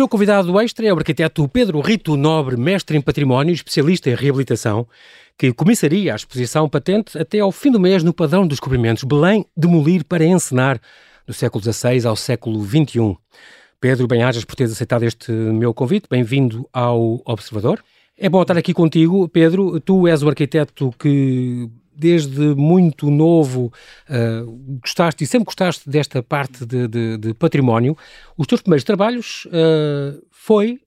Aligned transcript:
meu 0.00 0.08
convidado 0.08 0.58
extra 0.58 0.86
é 0.86 0.94
o 0.94 0.96
arquiteto 0.96 1.46
Pedro 1.46 1.78
Rito 1.82 2.16
Nobre, 2.16 2.56
mestre 2.56 2.96
em 2.96 3.02
património 3.02 3.52
e 3.52 3.54
especialista 3.54 4.08
em 4.08 4.14
reabilitação, 4.14 4.88
que 5.36 5.52
comissaria 5.52 6.14
a 6.14 6.16
exposição 6.16 6.66
patente 6.70 7.18
até 7.18 7.40
ao 7.40 7.52
fim 7.52 7.70
do 7.70 7.78
mês 7.78 8.02
no 8.02 8.14
Padrão 8.14 8.46
dos 8.46 8.56
Descobrimentos 8.56 9.04
Belém, 9.04 9.44
demolir 9.54 10.02
para 10.06 10.24
encenar, 10.24 10.80
do 11.26 11.34
século 11.34 11.62
XVI 11.62 12.06
ao 12.06 12.16
século 12.16 12.64
XXI. 12.64 13.14
Pedro, 13.78 14.06
bem-ajas 14.06 14.42
por 14.42 14.56
teres 14.56 14.72
aceitado 14.72 15.02
este 15.02 15.30
meu 15.32 15.74
convite. 15.74 16.06
Bem-vindo 16.10 16.66
ao 16.72 17.20
Observador. 17.26 17.84
É 18.16 18.26
bom 18.30 18.40
estar 18.40 18.56
aqui 18.56 18.72
contigo, 18.72 19.28
Pedro. 19.28 19.78
Tu 19.80 20.08
és 20.08 20.22
o 20.22 20.30
arquiteto 20.30 20.94
que 20.98 21.68
desde 22.00 22.54
muito 22.56 23.10
novo 23.10 23.72
uh, 24.08 24.50
gostaste 24.82 25.22
e 25.22 25.26
sempre 25.26 25.44
gostaste 25.44 25.88
desta 25.88 26.22
parte 26.22 26.64
de, 26.64 26.88
de, 26.88 27.18
de 27.18 27.34
património. 27.34 27.96
Os 28.36 28.46
teus 28.46 28.62
primeiros 28.62 28.84
trabalhos 28.84 29.46
uh, 29.46 30.20
foi 30.30 30.80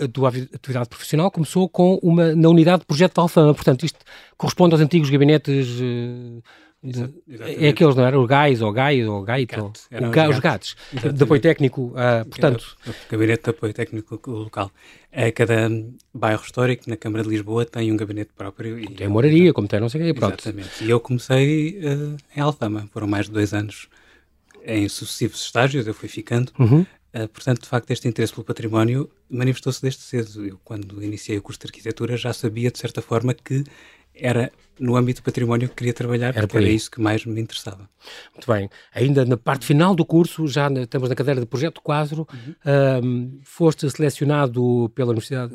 a 0.00 0.08
tua 0.08 0.28
atividade 0.28 0.88
profissional 0.88 1.30
começou 1.30 1.68
com 1.68 1.98
uma 2.02 2.34
na 2.34 2.48
unidade 2.48 2.80
de 2.80 2.86
projeto 2.86 3.14
de 3.14 3.20
Alfama, 3.20 3.54
portanto 3.54 3.84
isto 3.84 3.98
corresponde 4.36 4.74
aos 4.74 4.82
antigos 4.82 5.10
gabinetes 5.10 5.68
uh, 5.80 6.42
é 6.84 7.68
aqueles, 7.68 7.94
não 7.94 8.04
era? 8.04 8.18
O 8.18 8.26
GAIS, 8.26 8.60
ou 8.60 8.72
GAIS, 8.72 9.06
ou 9.06 9.22
GAIT, 9.22 9.54
os 10.30 10.38
gatos, 10.40 10.76
de 10.92 11.22
apoio 11.22 11.40
técnico, 11.40 11.92
uh, 11.92 12.28
portanto... 12.28 12.76
O 12.86 13.12
gabinete 13.12 13.44
de 13.44 13.50
apoio 13.50 13.72
técnico 13.72 14.20
local. 14.26 14.70
É, 15.12 15.30
cada 15.30 15.70
bairro 16.12 16.42
histórico 16.42 16.88
na 16.88 16.96
Câmara 16.96 17.22
de 17.22 17.30
Lisboa 17.30 17.64
tem 17.64 17.92
um 17.92 17.96
gabinete 17.96 18.32
próprio. 18.36 18.78
E, 18.78 18.88
tem 18.88 19.06
moraria, 19.06 19.52
como 19.52 19.68
tem 19.68 19.78
não 19.78 19.88
sei 19.88 20.00
o 20.00 20.04
quê, 20.04 20.14
pronto. 20.14 20.42
Exatamente. 20.42 20.82
E 20.82 20.90
eu 20.90 20.98
comecei 20.98 21.78
uh, 21.80 22.16
em 22.36 22.40
Alfama, 22.40 22.88
foram 22.92 23.06
mais 23.06 23.26
de 23.26 23.32
dois 23.32 23.54
anos 23.54 23.88
em 24.64 24.88
sucessivos 24.88 25.40
estágios, 25.44 25.86
eu 25.86 25.94
fui 25.94 26.08
ficando. 26.08 26.50
Uhum. 26.58 26.80
Uh, 27.14 27.28
portanto, 27.28 27.60
de 27.62 27.68
facto, 27.68 27.90
este 27.90 28.08
interesse 28.08 28.32
pelo 28.32 28.44
património 28.44 29.08
manifestou-se 29.30 29.82
desde 29.82 30.00
cedo. 30.00 30.46
Eu, 30.46 30.58
quando 30.64 31.02
iniciei 31.02 31.38
o 31.38 31.42
curso 31.42 31.60
de 31.60 31.66
arquitetura, 31.66 32.16
já 32.16 32.32
sabia, 32.32 32.70
de 32.70 32.78
certa 32.78 33.02
forma, 33.02 33.34
que 33.34 33.62
era 34.14 34.50
no 34.78 34.96
âmbito 34.96 35.20
do 35.20 35.24
património 35.24 35.68
que 35.68 35.76
queria 35.76 35.92
trabalhar, 35.92 36.36
era 36.36 36.46
porque 36.46 36.56
era 36.56 36.68
isso 36.68 36.90
que 36.90 37.00
mais 37.00 37.24
me 37.24 37.40
interessava. 37.40 37.88
Muito 38.34 38.50
bem. 38.50 38.68
Ainda 38.94 39.24
na 39.24 39.36
parte 39.36 39.64
final 39.64 39.94
do 39.94 40.04
curso, 40.04 40.46
já 40.48 40.68
estamos 40.70 41.08
na 41.08 41.14
cadeira 41.14 41.40
de 41.40 41.46
Projeto 41.46 41.80
Quadro, 41.80 42.26
uhum. 42.32 43.04
um, 43.04 43.40
foste 43.44 43.88
selecionado 43.90 44.90
pela 44.94 45.10
Universidade 45.10 45.54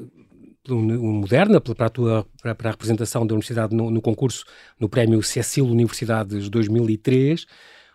Moderna 0.69 1.61
para 1.61 1.85
a, 1.85 1.89
tua, 1.89 2.25
para 2.41 2.69
a 2.69 2.71
representação 2.71 3.25
da 3.25 3.33
Universidade 3.33 3.73
no, 3.73 3.89
no 3.89 4.01
concurso, 4.01 4.43
no 4.77 4.89
prémio 4.89 5.23
Cecil 5.23 5.65
Universidades 5.65 6.49
2003, 6.49 7.45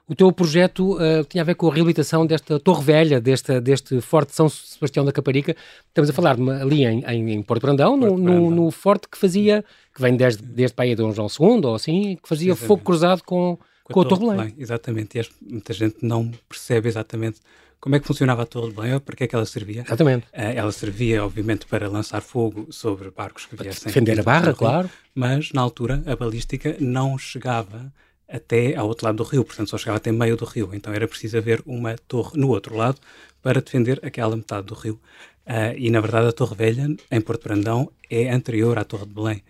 o 0.08 0.14
teu 0.14 0.30
projeto 0.32 0.96
uh, 0.96 1.24
tinha 1.28 1.42
a 1.42 1.44
ver 1.44 1.54
com 1.54 1.68
a 1.68 1.72
reabilitação 1.72 2.26
desta 2.26 2.58
Torre 2.58 2.82
Velha, 2.84 3.20
desta, 3.20 3.60
deste 3.60 4.00
Forte 4.00 4.34
São 4.34 4.48
Sebastião 4.48 5.04
da 5.04 5.12
Caparica. 5.12 5.56
Estamos 5.88 6.10
a 6.10 6.12
falar 6.12 6.36
ali 6.60 6.84
em, 6.84 7.04
em, 7.04 7.32
em 7.32 7.42
Porto 7.42 7.62
Brandão, 7.62 7.98
Porto 7.98 8.16
no, 8.16 8.22
Brandão. 8.22 8.50
No, 8.50 8.64
no, 8.64 8.70
forte 8.70 9.08
que 9.08 9.16
fazia, 9.16 9.64
que 9.94 10.02
vem 10.02 10.16
desde, 10.16 10.42
desde 10.42 10.74
para 10.74 10.84
aí 10.84 10.90
de 10.90 10.96
Dom 10.96 11.12
João 11.12 11.28
II, 11.28 11.66
ou 11.66 11.74
assim, 11.74 12.18
que 12.22 12.28
fazia 12.28 12.50
Exatamente. 12.50 12.68
fogo 12.68 12.82
cruzado 12.82 13.22
com, 13.24 13.58
com, 13.84 13.94
com 13.94 14.00
a 14.00 14.04
Torre 14.04 14.26
Belém. 14.28 14.54
Exatamente, 14.58 15.18
e 15.18 15.52
muita 15.52 15.72
gente 15.72 15.96
não 16.02 16.30
percebe 16.48 16.88
exatamente 16.88 17.40
como 17.80 17.96
é 17.96 18.00
que 18.00 18.06
funcionava 18.06 18.42
a 18.42 18.46
Torre 18.46 18.68
de 18.68 18.76
Belém 18.76 19.00
para 19.00 19.16
que 19.16 19.24
é 19.24 19.26
que 19.26 19.34
ela 19.34 19.46
servia. 19.46 19.82
Exatamente. 19.86 20.26
Uh, 20.26 20.54
ela 20.54 20.70
servia, 20.72 21.24
obviamente, 21.24 21.66
para 21.66 21.88
lançar 21.88 22.20
fogo 22.20 22.66
sobre 22.70 23.10
barcos 23.10 23.46
que 23.46 23.56
viessem. 23.56 23.86
Defender 23.86 24.20
a 24.20 24.22
barra, 24.22 24.52
claro. 24.52 24.90
Mas, 25.14 25.52
na 25.52 25.62
altura, 25.62 26.02
a 26.06 26.14
balística 26.14 26.76
não 26.78 27.18
chegava 27.18 27.92
até 28.32 28.74
ao 28.74 28.88
outro 28.88 29.06
lado 29.06 29.16
do 29.16 29.22
rio, 29.24 29.44
portanto 29.44 29.68
só 29.68 29.76
chegava 29.76 29.98
até 29.98 30.10
meio 30.10 30.36
do 30.36 30.44
rio, 30.44 30.70
então 30.72 30.92
era 30.92 31.06
preciso 31.06 31.36
haver 31.36 31.62
uma 31.66 31.96
torre 32.08 32.40
no 32.40 32.48
outro 32.48 32.74
lado 32.74 32.98
para 33.42 33.60
defender 33.60 34.00
aquela 34.02 34.34
metade 34.34 34.66
do 34.66 34.74
rio. 34.74 34.98
Uh, 35.46 35.76
e 35.76 35.90
na 35.90 36.00
verdade 36.00 36.28
a 36.28 36.32
Torre 36.32 36.54
Velha, 36.54 36.96
em 37.10 37.20
Porto 37.20 37.42
Brandão, 37.44 37.90
é 38.08 38.30
anterior 38.30 38.78
à 38.78 38.84
Torre 38.84 39.06
de 39.06 39.12
Belém, 39.12 39.42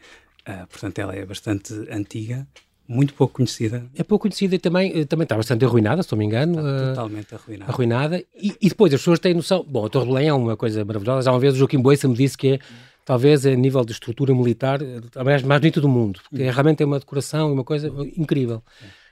uh, 0.49 0.67
portanto 0.67 0.99
ela 0.99 1.15
é 1.15 1.25
bastante 1.25 1.73
antiga, 1.91 2.47
muito 2.89 3.15
pouco 3.15 3.35
conhecida. 3.35 3.85
É 3.95 4.03
pouco 4.03 4.23
conhecida 4.23 4.55
e 4.55 4.59
também, 4.59 5.01
eh, 5.01 5.05
também 5.05 5.23
está 5.23 5.37
bastante 5.37 5.65
arruinada, 5.65 6.03
se 6.03 6.11
não 6.13 6.19
me 6.19 6.25
engano. 6.25 6.59
Está 6.59 6.89
totalmente 6.89 7.35
arruinada. 7.35 7.73
Arruinada. 7.73 8.25
E, 8.35 8.57
e, 8.61 8.69
depois 8.69 8.93
as 8.93 9.01
pessoas 9.01 9.19
têm 9.19 9.35
noção. 9.35 9.65
Bom, 9.67 9.87
a 9.87 9.89
Torre 9.89 10.07
de 10.07 10.13
Belém 10.13 10.29
é 10.29 10.35
uma 10.35 10.57
coisa 10.57 10.85
maravilhosa. 10.85 11.23
Já 11.23 11.31
uma 11.33 11.41
vez 11.41 11.55
o 11.55 11.59
Joaquim 11.59 11.79
Boissa 11.79 12.09
me 12.09 12.15
disse 12.15 12.37
que 12.37 12.55
é 12.55 12.59
talvez 13.05 13.45
a 13.47 13.55
nível 13.55 13.85
de 13.85 13.93
estrutura 13.93 14.35
militar, 14.35 14.81
a 15.17 15.25
mais, 15.25 15.43
bonita 15.43 15.81
do 15.81 15.89
mundo, 15.89 16.21
porque 16.29 16.45
hum. 16.45 16.51
realmente 16.51 16.79
tem 16.79 16.87
uma 16.87 16.99
decoração 16.99 17.51
e 17.51 17.53
uma 17.53 17.65
coisa 17.65 17.89
incrível. 18.17 18.63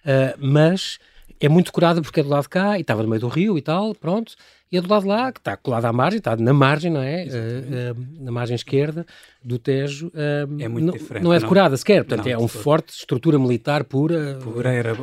Uh, 0.05 0.37
mas 0.39 0.99
é 1.41 1.49
muito 1.49 1.67
decorada 1.67 2.01
porque 2.03 2.21
é 2.21 2.23
do 2.23 2.29
lado 2.29 2.43
de 2.43 2.49
cá 2.49 2.79
e 2.79 2.83
estava 2.83 3.03
no 3.03 3.09
meio 3.09 3.21
do 3.21 3.29
rio 3.29 3.57
e 3.57 3.63
tal, 3.63 3.95
pronto. 3.95 4.35
E 4.73 4.77
é 4.77 4.81
do 4.81 4.89
lado 4.89 5.03
de 5.03 5.09
lá, 5.09 5.33
que 5.33 5.41
está 5.41 5.57
colado 5.57 5.85
à 5.85 5.93
margem, 5.93 6.19
está 6.19 6.37
na 6.37 6.53
margem, 6.53 6.93
não 6.93 7.03
é? 7.03 7.25
Uh, 7.25 7.29
uh, 7.29 8.25
na 8.25 8.31
margem 8.31 8.55
esquerda 8.55 9.05
do 9.43 9.59
Tejo. 9.59 10.09
Uh, 10.09 10.61
é 10.61 10.69
muito 10.69 10.93
diferente. 10.93 11.25
Não 11.25 11.33
é 11.33 11.41
decorada 11.41 11.71
não, 11.71 11.77
sequer, 11.77 12.05
portanto 12.05 12.27
não, 12.27 12.33
é 12.33 12.39
um 12.39 12.47
forte 12.47 12.93
estrutura 12.93 13.37
militar 13.37 13.83
pura. 13.83 14.39
Pura, 14.41 14.73
era 14.73 14.97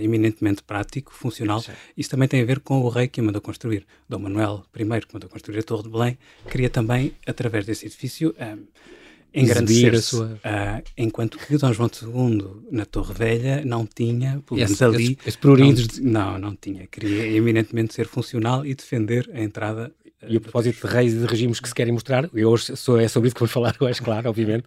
eminentemente 0.00 0.62
prático, 0.62 1.12
funcional. 1.12 1.60
Sim. 1.60 1.72
Isso 1.96 2.08
também 2.08 2.26
tem 2.26 2.40
a 2.40 2.44
ver 2.46 2.60
com 2.60 2.80
o 2.80 2.88
rei 2.88 3.08
que 3.08 3.20
a 3.20 3.22
mandou 3.22 3.42
construir. 3.42 3.86
Dom 4.08 4.20
Manuel 4.20 4.64
I, 4.74 5.00
que 5.06 5.12
mandou 5.12 5.28
construir 5.28 5.58
a 5.58 5.62
Torre 5.62 5.82
de 5.82 5.90
Belém, 5.90 6.18
queria 6.50 6.70
também, 6.70 7.12
através 7.26 7.66
desse 7.66 7.84
edifício, 7.84 8.34
engrandecer 9.34 9.94
a 9.94 10.02
sua... 10.02 10.26
Uh, 10.26 10.82
enquanto 10.96 11.38
que 11.38 11.56
Dom 11.56 11.72
João 11.72 11.90
II, 11.90 12.62
na 12.70 12.84
Torre 12.84 13.14
Velha, 13.14 13.64
não 13.64 13.86
tinha, 13.86 14.42
pelo 14.46 14.58
menos 14.58 14.82
ali... 14.82 15.18
Esse, 15.24 15.38
esse 15.38 16.02
não, 16.02 16.32
não, 16.32 16.38
não 16.38 16.56
tinha. 16.56 16.86
Queria 16.86 17.26
eminentemente 17.36 17.94
ser 17.94 18.06
funcional 18.06 18.64
e 18.64 18.74
defender 18.74 19.28
a 19.32 19.40
entrada... 19.40 19.92
E 20.26 20.36
a 20.36 20.40
propósito 20.40 20.84
de 20.84 20.92
reis 20.92 21.14
e 21.14 21.18
de 21.18 21.26
regimes 21.26 21.60
que 21.60 21.68
se 21.68 21.74
querem 21.74 21.92
mostrar, 21.92 22.28
eu 22.34 22.50
hoje 22.50 22.76
sou, 22.76 22.98
é 22.98 23.06
sobre 23.06 23.28
isso 23.28 23.36
que 23.36 23.40
vou 23.40 23.48
falar 23.48 23.76
hoje, 23.78 24.02
claro, 24.02 24.28
obviamente. 24.28 24.64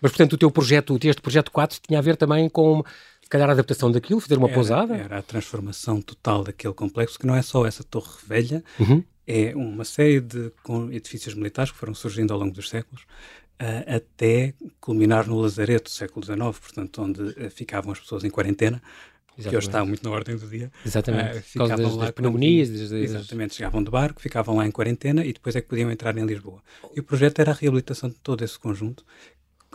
Mas, 0.00 0.12
portanto, 0.12 0.32
o 0.32 0.38
teu 0.38 0.50
projeto, 0.50 0.98
este 1.04 1.20
projeto 1.20 1.52
4, 1.52 1.78
tinha 1.86 1.98
a 1.98 2.02
ver 2.02 2.16
também 2.16 2.48
com 2.48 2.82
se 3.24 3.28
calhar 3.28 3.48
a 3.48 3.52
adaptação 3.52 3.90
daquilo, 3.90 4.20
fazer 4.20 4.36
uma 4.36 4.48
era, 4.48 4.54
pousada? 4.54 4.96
Era 4.96 5.18
a 5.18 5.22
transformação 5.22 6.00
total 6.00 6.44
daquele 6.44 6.74
complexo, 6.74 7.18
que 7.18 7.26
não 7.26 7.34
é 7.34 7.40
só 7.40 7.66
essa 7.66 7.82
torre 7.82 8.18
velha, 8.26 8.62
uhum. 8.78 9.02
é 9.26 9.54
uma 9.56 9.84
série 9.84 10.20
de 10.20 10.52
edifícios 10.92 11.34
militares 11.34 11.72
que 11.72 11.78
foram 11.78 11.94
surgindo 11.94 12.34
ao 12.34 12.38
longo 12.38 12.52
dos 12.52 12.68
séculos, 12.68 13.06
uh, 13.60 13.96
até 13.96 14.54
culminar 14.80 15.26
no 15.26 15.38
Lazareto, 15.40 15.90
século 15.90 16.24
XIX, 16.24 16.38
portanto, 16.58 17.02
onde 17.02 17.22
uh, 17.22 17.50
ficavam 17.50 17.92
as 17.92 18.00
pessoas 18.00 18.24
em 18.24 18.30
quarentena, 18.30 18.82
Exatamente. 19.36 19.50
que 19.50 19.56
hoje 19.56 19.66
está 19.66 19.84
muito 19.84 20.04
na 20.04 20.10
ordem 20.10 20.36
do 20.36 20.46
dia. 20.46 20.70
Exatamente. 20.84 21.38
Uh, 21.38 21.42
ficavam 21.42 21.76
das, 21.76 21.96
lá 21.96 22.04
das 22.04 22.14
pneumonias. 22.14 22.68
Das, 22.70 22.92
exatamente, 22.92 23.54
chegavam 23.54 23.82
de 23.82 23.90
barco, 23.90 24.20
ficavam 24.20 24.56
lá 24.56 24.66
em 24.66 24.70
quarentena 24.70 25.24
e 25.24 25.32
depois 25.32 25.56
é 25.56 25.60
que 25.60 25.68
podiam 25.68 25.90
entrar 25.90 26.16
em 26.16 26.24
Lisboa. 26.24 26.62
E 26.94 27.00
o 27.00 27.02
projeto 27.02 27.40
era 27.40 27.50
a 27.50 27.54
reabilitação 27.54 28.08
de 28.08 28.16
todo 28.16 28.44
esse 28.44 28.58
conjunto, 28.58 29.04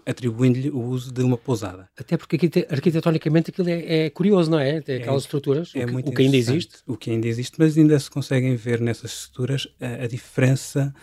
atribuindo-lhe 0.05 0.69
o 0.69 0.79
uso 0.79 1.11
de 1.11 1.21
uma 1.21 1.37
pousada. 1.37 1.89
Até 1.97 2.17
porque 2.17 2.37
arquitetonicamente 2.69 3.51
aquilo 3.51 3.69
é, 3.69 4.05
é 4.05 4.09
curioso, 4.09 4.49
não 4.49 4.59
é? 4.59 4.81
Tem 4.81 4.95
é 4.95 4.99
aquelas 4.99 5.23
é, 5.23 5.25
estruturas, 5.25 5.71
é 5.75 5.85
o, 5.85 5.87
que, 5.87 6.09
o 6.09 6.13
que 6.13 6.21
ainda 6.21 6.37
existe. 6.37 6.77
O 6.87 6.97
que 6.97 7.11
ainda 7.11 7.27
existe, 7.27 7.55
mas 7.59 7.77
ainda 7.77 7.99
se 7.99 8.09
conseguem 8.09 8.55
ver 8.55 8.79
nessas 8.79 9.11
estruturas 9.11 9.67
a, 9.79 10.03
a 10.03 10.07
diferença 10.07 10.93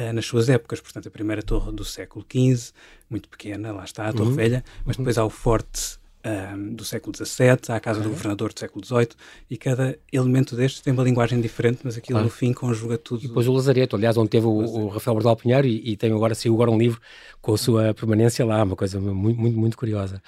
uh, 0.00 0.12
nas 0.12 0.26
suas 0.26 0.48
épocas. 0.48 0.80
Portanto, 0.80 1.08
a 1.08 1.10
primeira 1.10 1.42
torre 1.42 1.72
do 1.72 1.84
século 1.84 2.24
XV, 2.24 2.72
muito 3.08 3.28
pequena, 3.28 3.72
lá 3.72 3.84
está, 3.84 4.08
a 4.08 4.12
Torre 4.12 4.30
uhum. 4.30 4.34
Velha, 4.34 4.64
mas 4.84 4.96
uhum. 4.96 5.02
depois 5.02 5.18
há 5.18 5.24
o 5.24 5.30
forte 5.30 5.98
um, 6.24 6.28
ehm, 6.28 6.74
do 6.74 6.84
século 6.84 7.16
XVII, 7.16 7.58
há 7.68 7.76
a 7.76 7.80
casa 7.80 8.00
do 8.00 8.08
governador 8.08 8.52
do 8.52 8.58
século 8.58 8.84
XVIII, 8.84 9.08
e 9.50 9.56
cada 9.56 9.98
elemento 10.12 10.54
destes 10.56 10.80
tem 10.80 10.92
uma 10.92 11.02
linguagem 11.02 11.40
diferente, 11.40 11.80
mas 11.82 11.96
aquilo 11.96 12.18
claro. 12.18 12.26
no 12.26 12.30
fim 12.30 12.52
conjuga 12.52 12.98
tudo. 12.98 13.24
E 13.24 13.28
depois 13.28 13.46
o 13.48 13.52
Lazareto, 13.52 13.96
aliás, 13.96 14.16
onde 14.16 14.30
teve 14.30 14.46
o, 14.46 14.50
o 14.50 14.88
Rafael 14.88 15.14
Bordal 15.14 15.36
Pinheiro, 15.36 15.66
e, 15.66 15.92
e 15.92 15.96
tem 15.96 16.12
agora, 16.12 16.34
saiu 16.34 16.54
agora 16.54 16.70
um 16.70 16.78
livro 16.78 17.00
com 17.40 17.54
a 17.54 17.58
sua 17.58 17.94
permanência 17.94 18.44
lá, 18.44 18.62
uma 18.62 18.76
coisa 18.76 19.00
muito, 19.00 19.40
muito, 19.40 19.58
muito 19.58 19.76
curiosa. 19.76 20.22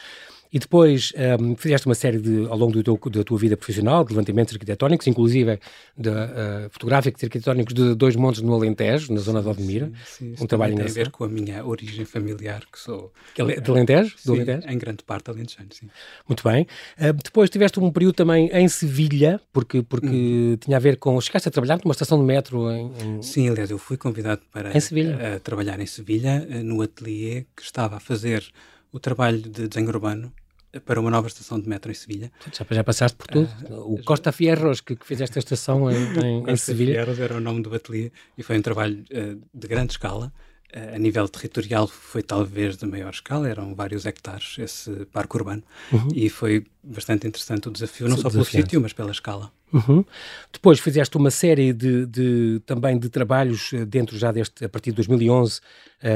E 0.53 0.59
depois 0.59 1.13
um, 1.41 1.57
fizeste 1.57 1.87
uma 1.87 1.95
série 1.95 2.19
de, 2.19 2.47
ao 2.47 2.59
longo 2.59 2.83
teu, 2.83 3.01
da 3.11 3.25
tua 3.25 3.39
vida 3.39 3.57
profissional, 3.57 4.05
de 4.05 4.13
levantamentos 4.13 4.53
arquitetónicos, 4.53 5.07
inclusive 5.07 5.59
de, 5.97 6.11
uh, 6.11 6.69
fotográficos 6.71 7.23
e 7.23 7.27
arquitetónicos 7.27 7.73
de 7.73 7.95
dois 7.95 8.15
montes 8.17 8.43
no 8.43 8.53
Alentejo, 8.53 9.15
na 9.15 9.21
zona 9.21 9.41
de 9.41 9.49
Odmira. 9.49 9.91
Sim, 10.05 10.37
sim, 10.37 10.45
um 10.45 10.47
trabalho 10.47 10.77
tem 10.77 10.85
a 10.85 10.89
ver 10.89 11.11
com 11.11 11.25
a 11.25 11.29
minha 11.29 11.65
origem 11.65 12.05
familiar, 12.05 12.63
que 12.71 12.79
sou... 12.79 13.11
Que 13.35 13.41
é 13.41 13.61
de 13.61 13.71
Alentejo? 13.71 14.15
Sim, 14.19 14.33
Alentejo? 14.33 14.69
em 14.69 14.79
grande 14.79 15.03
parte 15.05 15.31
alentejano, 15.31 15.69
sim. 15.73 15.89
Muito 16.29 16.47
bem. 16.47 16.67
Uh, 16.99 17.15
depois 17.15 17.49
tiveste 17.49 17.81
um 17.81 17.91
período 17.91 18.15
também 18.15 18.51
em 18.53 18.69
Sevilha, 18.69 19.41
porque, 19.55 19.83
porque 19.83 20.07
hum. 20.07 20.57
tinha 20.61 20.77
a 20.77 20.81
ver 20.81 20.99
com... 20.99 21.19
Chegaste 21.19 21.49
a 21.49 21.51
trabalhar 21.51 21.81
numa 21.83 21.93
estação 21.93 22.19
de 22.19 22.25
metro 22.25 22.71
em... 22.71 22.93
em... 23.03 23.23
Sim, 23.23 23.49
aliás, 23.49 23.71
eu 23.71 23.79
fui 23.79 23.97
convidado 23.97 24.43
para 24.53 24.77
em 24.77 24.81
Sevilha. 24.81 25.41
Trabalhar 25.43 25.81
em 25.81 25.87
Sevilha, 25.87 26.47
eh, 26.51 26.63
no 26.63 26.83
ateliê 26.83 27.47
que 27.57 27.63
estava 27.63 27.97
a 27.97 28.01
fazer 28.01 28.45
o 28.93 29.01
trabalho 29.01 29.41
de 29.41 29.67
desenho 29.67 29.89
urbano 29.89 30.33
para 30.81 31.01
uma 31.01 31.11
nova 31.11 31.29
estação 31.29 31.61
de 31.61 31.69
metro 31.69 31.91
em 31.91 31.95
Sevilha. 31.95 32.33
Já, 32.53 32.65
já 32.71 32.85
passaste 32.85 33.17
por 33.17 33.27
tudo. 33.27 33.49
Uh, 33.69 33.95
o 33.95 34.05
Costa 34.05 34.33
Fierros, 34.33 34.81
que, 34.81 34.97
que, 34.97 35.07
fez 35.07 35.21
esta 35.21 35.39
estação 35.39 35.89
em, 35.91 35.97
em, 35.97 36.39
Costa 36.41 36.53
em 36.53 36.57
Sevilha. 36.57 36.93
Fierros 36.95 37.19
era 37.19 37.37
o 37.37 37.41
nome 37.41 37.63
do 37.63 37.75
ateliê 37.75 38.11
e 38.37 38.43
foi 38.43 38.59
um 38.59 38.63
trabalho 38.63 39.05
uh, 39.13 39.41
de 39.53 39.69
grande 39.69 39.93
escala. 39.93 40.33
Uh, 40.75 40.95
a 40.95 40.99
nível 40.99 41.29
territorial 41.29 41.87
foi 41.87 42.23
talvez 42.23 42.79
de 42.79 42.87
maior 42.87 43.11
escala, 43.11 43.49
eram 43.49 43.75
vários 43.75 44.07
hectares 44.07 44.57
esse 44.59 44.91
parque 45.13 45.37
urbano 45.37 45.63
uhum. 45.93 46.09
e 46.15 46.31
foi 46.31 46.65
bastante 46.83 47.27
interessante 47.27 47.69
o 47.69 47.71
desafio, 47.71 48.09
não 48.09 48.17
só 48.17 48.31
pelo 48.31 48.45
sítio, 48.45 48.81
mas 48.81 48.95
pela 48.95 49.11
escala. 49.11 49.53
Uhum. 49.71 50.05
Depois 50.53 50.81
fizeste 50.81 51.17
uma 51.17 51.31
série 51.31 51.73
de, 51.73 52.05
de, 52.07 52.63
também 52.67 52.99
de 52.99 53.09
trabalhos 53.09 53.71
dentro 53.89 54.19
já 54.19 54.31
deste, 54.31 54.65
a 54.65 54.69
partir 54.69 54.91
de 54.91 54.97
2011, 54.97 55.61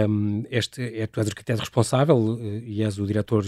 um, 0.08 0.44
este, 0.50 0.82
é, 0.82 1.06
tu 1.06 1.20
és 1.20 1.28
arquiteto 1.28 1.60
responsável 1.60 2.38
e 2.64 2.82
és 2.82 2.98
o 2.98 3.06
diretor 3.06 3.44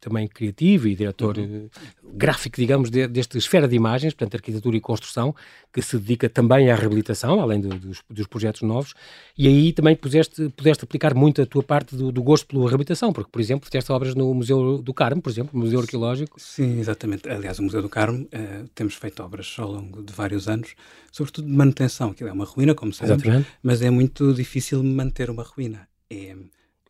também 0.00 0.26
criativo 0.28 0.88
e 0.88 0.94
diretor 0.94 1.38
uhum. 1.38 1.68
gráfico, 2.14 2.56
digamos, 2.56 2.90
de, 2.90 3.06
desta 3.06 3.38
esfera 3.38 3.66
de 3.66 3.74
imagens, 3.76 4.14
portanto, 4.14 4.34
arquitetura 4.34 4.76
e 4.76 4.80
construção, 4.80 5.34
que 5.72 5.82
se 5.82 5.98
dedica 5.98 6.28
também 6.28 6.70
à 6.70 6.74
reabilitação, 6.74 7.40
além 7.40 7.60
do, 7.60 7.68
dos, 7.68 8.02
dos, 8.08 8.26
projetos 8.26 8.62
novos, 8.62 8.94
e 9.36 9.46
aí 9.46 9.72
também 9.72 9.94
puseste, 9.94 10.48
pudeste 10.50 10.84
aplicar 10.84 11.14
muito 11.14 11.42
a 11.42 11.46
tua 11.46 11.62
parte 11.62 11.94
do, 11.94 12.10
do, 12.10 12.22
gosto 12.22 12.46
pela 12.46 12.66
reabilitação, 12.68 13.12
porque, 13.12 13.30
por 13.30 13.40
exemplo, 13.40 13.66
fizeste 13.66 13.92
obras 13.92 14.14
no 14.14 14.32
Museu 14.32 14.78
do 14.78 14.94
Carmo, 14.94 15.20
por 15.20 15.30
exemplo, 15.30 15.58
Museu 15.58 15.80
Arqueológico. 15.80 16.40
Sim, 16.40 16.78
exatamente. 16.78 17.28
Aliás, 17.28 17.58
o 17.58 17.62
Museu 17.62 17.82
do 17.82 17.88
Carmo, 17.88 18.22
uh, 18.22 18.68
temos 18.74 18.94
feito 18.94 19.22
obras 19.22 19.54
ao 19.58 19.70
longo 19.70 20.02
de 20.02 20.12
vários 20.12 20.48
anos, 20.48 20.74
sobretudo 21.12 21.46
de 21.48 21.54
manutenção, 21.54 22.12
que 22.12 22.24
é 22.24 22.32
uma 22.32 22.44
ruína, 22.44 22.74
como 22.74 22.92
sabemos, 22.92 23.22
exatamente. 23.22 23.48
mas 23.62 23.82
é 23.82 23.90
muito 23.90 24.32
difícil 24.32 24.82
manter 24.82 25.30
uma 25.30 25.42
ruína. 25.42 25.88
É, 26.10 26.36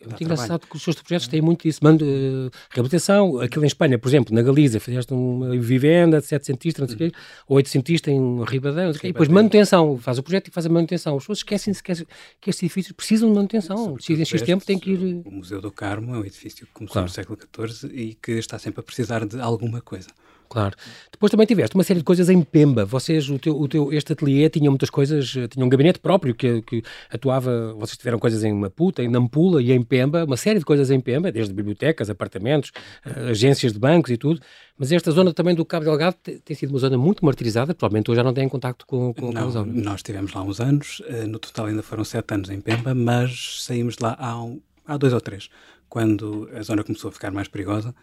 é 0.01 0.07
muito 0.07 0.23
engraçado 0.23 0.67
que 0.67 0.77
os 0.77 0.83
seus 0.83 1.01
projetos 1.01 1.27
têm 1.27 1.41
muito 1.41 1.67
isso. 1.67 1.81
Mando, 1.83 2.05
uh, 2.05 2.51
reabilitação, 2.71 3.41
aquilo 3.41 3.65
em 3.65 3.67
Espanha, 3.67 3.99
por 3.99 4.09
exemplo, 4.09 4.35
na 4.35 4.43
Galiza, 4.43 4.79
fizeste 4.79 5.13
uma 5.13 5.51
vivenda 5.59 6.21
de 6.21 6.27
7 6.27 6.47
centistas, 6.47 6.81
não 6.81 6.89
sei 6.89 7.09
o 7.09 7.11
quê, 7.11 7.19
8 7.49 7.69
centistas 7.69 8.13
em 8.13 8.45
Ribadão, 8.45 8.91
e 8.91 8.93
depois 8.93 9.29
manutenção, 9.29 9.97
faz 9.97 10.19
o 10.19 10.23
projeto 10.23 10.49
e 10.49 10.51
faz 10.51 10.67
a 10.67 10.69
manutenção. 10.69 11.17
As 11.17 11.23
pessoas 11.23 11.39
esquecem-se 11.39 11.83
que, 11.83 11.93
estes 11.93 12.63
edifícios 12.63 12.93
precisam 12.93 13.31
de 13.31 13.37
manutenção. 13.37 13.95
Decidem 13.95 14.25
X 14.25 14.43
tempo, 14.43 14.65
tem 14.65 14.79
que 14.79 14.91
ir. 14.91 15.23
O 15.25 15.31
Museu 15.31 15.61
do 15.61 15.71
Carmo 15.71 16.15
é 16.15 16.19
um 16.19 16.25
edifício 16.25 16.67
que 16.67 16.73
começou 16.73 16.95
claro. 16.95 17.09
no 17.09 17.13
século 17.13 17.39
XIV 17.39 17.91
e 17.95 18.15
que 18.15 18.33
está 18.33 18.59
sempre 18.59 18.81
a 18.81 18.83
precisar 18.83 19.25
de 19.25 19.41
alguma 19.41 19.81
coisa. 19.81 20.09
Claro. 20.49 20.77
Depois 21.11 21.31
também 21.31 21.47
tiveste 21.47 21.75
uma 21.75 21.85
série 21.85 22.01
de 22.01 22.05
coisas 22.05 22.29
em 22.29 22.43
Pemba. 22.43 22.85
Vocês, 22.85 23.29
o 23.31 23.39
teu, 23.39 23.59
o 23.59 23.67
teu, 23.67 23.93
este 23.93 24.13
ateliê 24.13 24.49
tinha 24.51 24.71
muitas 24.71 24.91
coisas, 24.91 25.35
tinha 25.51 25.65
um 25.65 25.69
gabinete 25.69 25.99
próprio 25.99 26.35
que, 26.35 26.63
que 26.63 26.83
atuava, 27.11 27.73
vocês 27.75 27.97
tiveram 27.97 28.19
coisas 28.19 28.45
em 28.45 28.53
Maputa, 28.53 29.03
em 29.03 29.09
Nampula 29.09 29.63
e 29.63 29.73
em 29.73 29.83
Pemba, 29.83 30.25
uma 30.25 30.37
série 30.37 30.59
de 30.59 30.65
coisas 30.65 30.91
em 30.91 31.01
Pemba, 31.01 31.33
desde 31.33 31.55
bibliotecas, 31.55 32.11
apartamentos, 32.11 32.71
uh, 33.07 33.31
agências 33.31 33.73
de 33.73 33.79
bancos 33.79 34.11
e 34.11 34.17
tudo. 34.17 34.41
Mas 34.79 34.93
esta 34.93 35.11
zona 35.11 35.33
também 35.33 35.55
do 35.55 35.65
Cabo 35.65 35.87
Delgado 35.87 36.17
tem 36.17 36.57
sido 36.57 36.71
uma 36.71 36.79
zona 36.79 36.99
muito 36.99 37.25
martirizada, 37.25 37.75
provavelmente 37.75 38.11
hoje 38.11 38.17
já 38.17 38.25
não 38.25 38.35
tem 38.35 38.47
contacto 38.49 38.87
com, 38.87 39.15
com 39.15 39.33
não, 39.33 39.49
a 39.49 39.51
zona. 39.51 39.73
Nós 39.73 39.97
estivemos 39.97 40.33
lá 40.35 40.43
uns 40.43 40.61
anos, 40.61 41.01
uh, 41.01 41.27
no 41.27 41.39
total 41.39 41.67
ainda 41.67 41.83
foram 41.83 42.05
sete 42.05 42.35
anos 42.35 42.51
em 42.51 42.61
Pemba, 42.61 42.95
mas 42.95 43.65
saímos 43.65 43.97
de 43.97 44.03
lá 44.03 44.17
há, 44.19 44.43
um, 44.43 44.61
há 44.87 44.97
dois 44.97 45.13
ou 45.13 45.21
três 45.21 45.49
quando 45.89 46.51
a 46.55 46.63
zona 46.63 46.83
começou 46.83 47.09
a 47.09 47.13
ficar 47.13 47.31
mais 47.31 47.49
perigosa 47.49 47.95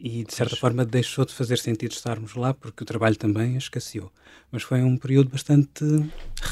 e, 0.00 0.22
de 0.22 0.32
certa 0.32 0.54
forma, 0.54 0.84
deixou 0.84 1.24
de 1.24 1.34
fazer 1.34 1.58
sentido 1.58 1.90
estarmos 1.90 2.34
lá 2.34 2.54
porque 2.54 2.82
o 2.84 2.86
trabalho 2.86 3.16
também 3.16 3.56
escasseou. 3.56 4.12
Mas 4.50 4.62
foi 4.62 4.80
um 4.82 4.96
período 4.96 5.30
bastante 5.30 5.84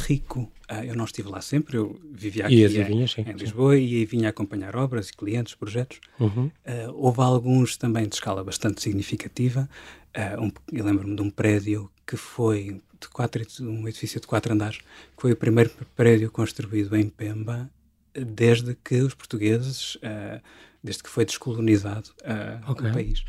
rico. 0.07 0.51
Ah, 0.69 0.85
eu 0.85 0.97
não 0.97 1.05
estive 1.05 1.29
lá 1.29 1.41
sempre, 1.41 1.77
eu 1.77 1.99
vivia 2.13 2.47
aqui 2.47 2.67
vinha, 2.67 3.07
sim, 3.07 3.23
em 3.23 3.33
Lisboa 3.33 3.77
sim. 3.77 3.83
e 3.83 4.05
vinha 4.05 4.29
acompanhar 4.29 4.75
obras 4.75 5.11
e 5.11 5.13
clientes, 5.13 5.55
projetos. 5.55 6.01
Uhum. 6.19 6.47
Uh, 6.47 6.53
houve 6.95 7.21
alguns 7.21 7.77
também 7.77 8.09
de 8.09 8.17
escala 8.17 8.43
bastante 8.43 8.83
significativa. 8.83 9.69
Uh, 10.17 10.43
um, 10.43 10.53
eu 10.73 10.85
lembro-me 10.85 11.15
de 11.15 11.23
um 11.23 11.31
prédio 11.31 11.89
que 12.05 12.17
foi 12.17 12.81
de 13.01 13.09
quatro, 13.09 13.45
um 13.61 13.87
edifício 13.87 14.21
de 14.21 14.27
quatro 14.27 14.53
andares, 14.53 14.79
que 14.79 15.23
foi 15.23 15.33
o 15.33 15.37
primeiro 15.37 15.71
prédio 15.95 16.31
construído 16.33 16.97
em 16.97 17.09
Pemba 17.09 17.71
desde 18.13 18.75
que 18.75 18.97
os 19.03 19.15
portugueses 19.15 19.97
uh, 19.97 20.41
desde 20.87 21.03
que 21.03 21.11
foi 21.11 21.25
descolonizado 21.25 22.11
uh, 22.23 22.71
okay. 22.71 22.91
o 22.91 22.93
país. 22.95 23.25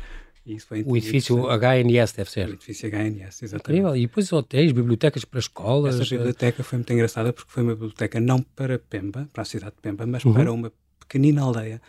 o 0.86 0.96
edifício 0.96 1.44
HNS 1.46 2.12
deve 2.12 2.30
ser. 2.30 2.48
O 2.48 2.52
edifício 2.52 2.88
HNS, 2.88 3.42
exatamente. 3.42 3.80
Incrível. 3.80 3.96
E 3.96 4.02
depois 4.02 4.32
hotéis, 4.32 4.72
bibliotecas 4.72 5.24
para 5.24 5.40
escolas. 5.40 6.00
Essa 6.00 6.14
eh, 6.14 6.18
biblioteca 6.18 6.62
foi 6.62 6.78
muito 6.78 6.92
engraçada 6.92 7.32
porque 7.32 7.50
foi 7.50 7.62
uma 7.62 7.74
biblioteca 7.74 8.20
não 8.20 8.40
para 8.40 8.78
Pemba, 8.78 9.28
para 9.32 9.42
a 9.42 9.44
cidade 9.44 9.74
de 9.74 9.82
Pemba, 9.82 10.06
mas 10.06 10.24
uhum. 10.24 10.32
para 10.32 10.52
uma 10.52 10.72
pequenina 11.00 11.42
aldeia 11.42 11.82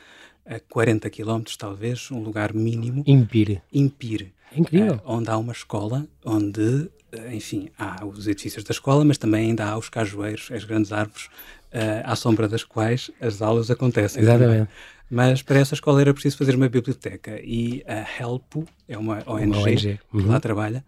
a 0.45 0.60
40 0.60 1.10
quilómetros, 1.12 1.56
talvez, 1.56 2.10
um 2.10 2.19
lugar 2.19 2.54
mínimo. 2.54 3.04
Impire. 3.06 3.62
Impire. 3.71 4.33
Incrível. 4.51 4.95
Uh, 4.95 5.01
onde 5.06 5.30
há 5.30 5.38
uma 5.38 5.54
escola, 5.54 6.07
onde, 6.25 6.89
enfim, 7.31 7.69
há 7.77 8.04
os 8.04 8.27
edifícios 8.27 8.63
da 8.63 8.71
escola, 8.71 9.06
mas 9.06 9.19
também 9.19 9.50
ainda 9.50 9.66
há 9.66 9.77
os 9.77 9.89
cajueiros, 9.89 10.50
as 10.51 10.63
grandes 10.63 10.92
árvores, 10.92 11.25
uh, 11.71 12.01
à 12.04 12.16
sombra 12.16 12.48
das 12.48 12.63
quais 12.63 13.12
as 13.21 13.44
aulas 13.44 13.69
acontecem. 13.69 14.24
Exatamente. 14.24 14.51
Também. 14.54 14.68
Mas 15.09 15.41
para 15.41 15.59
essa 15.59 15.73
escola 15.73 16.01
era 16.01 16.13
preciso 16.13 16.38
fazer 16.38 16.56
uma 16.56 16.69
biblioteca 16.69 17.39
e 17.44 17.83
a 17.88 18.06
Helpo, 18.21 18.65
é 18.88 18.97
uma 18.97 19.23
ONG, 19.25 19.45
uma 19.45 19.57
ONG. 19.57 20.00
Uhum. 20.13 20.21
que 20.21 20.27
lá 20.27 20.39
trabalha, 20.39 20.85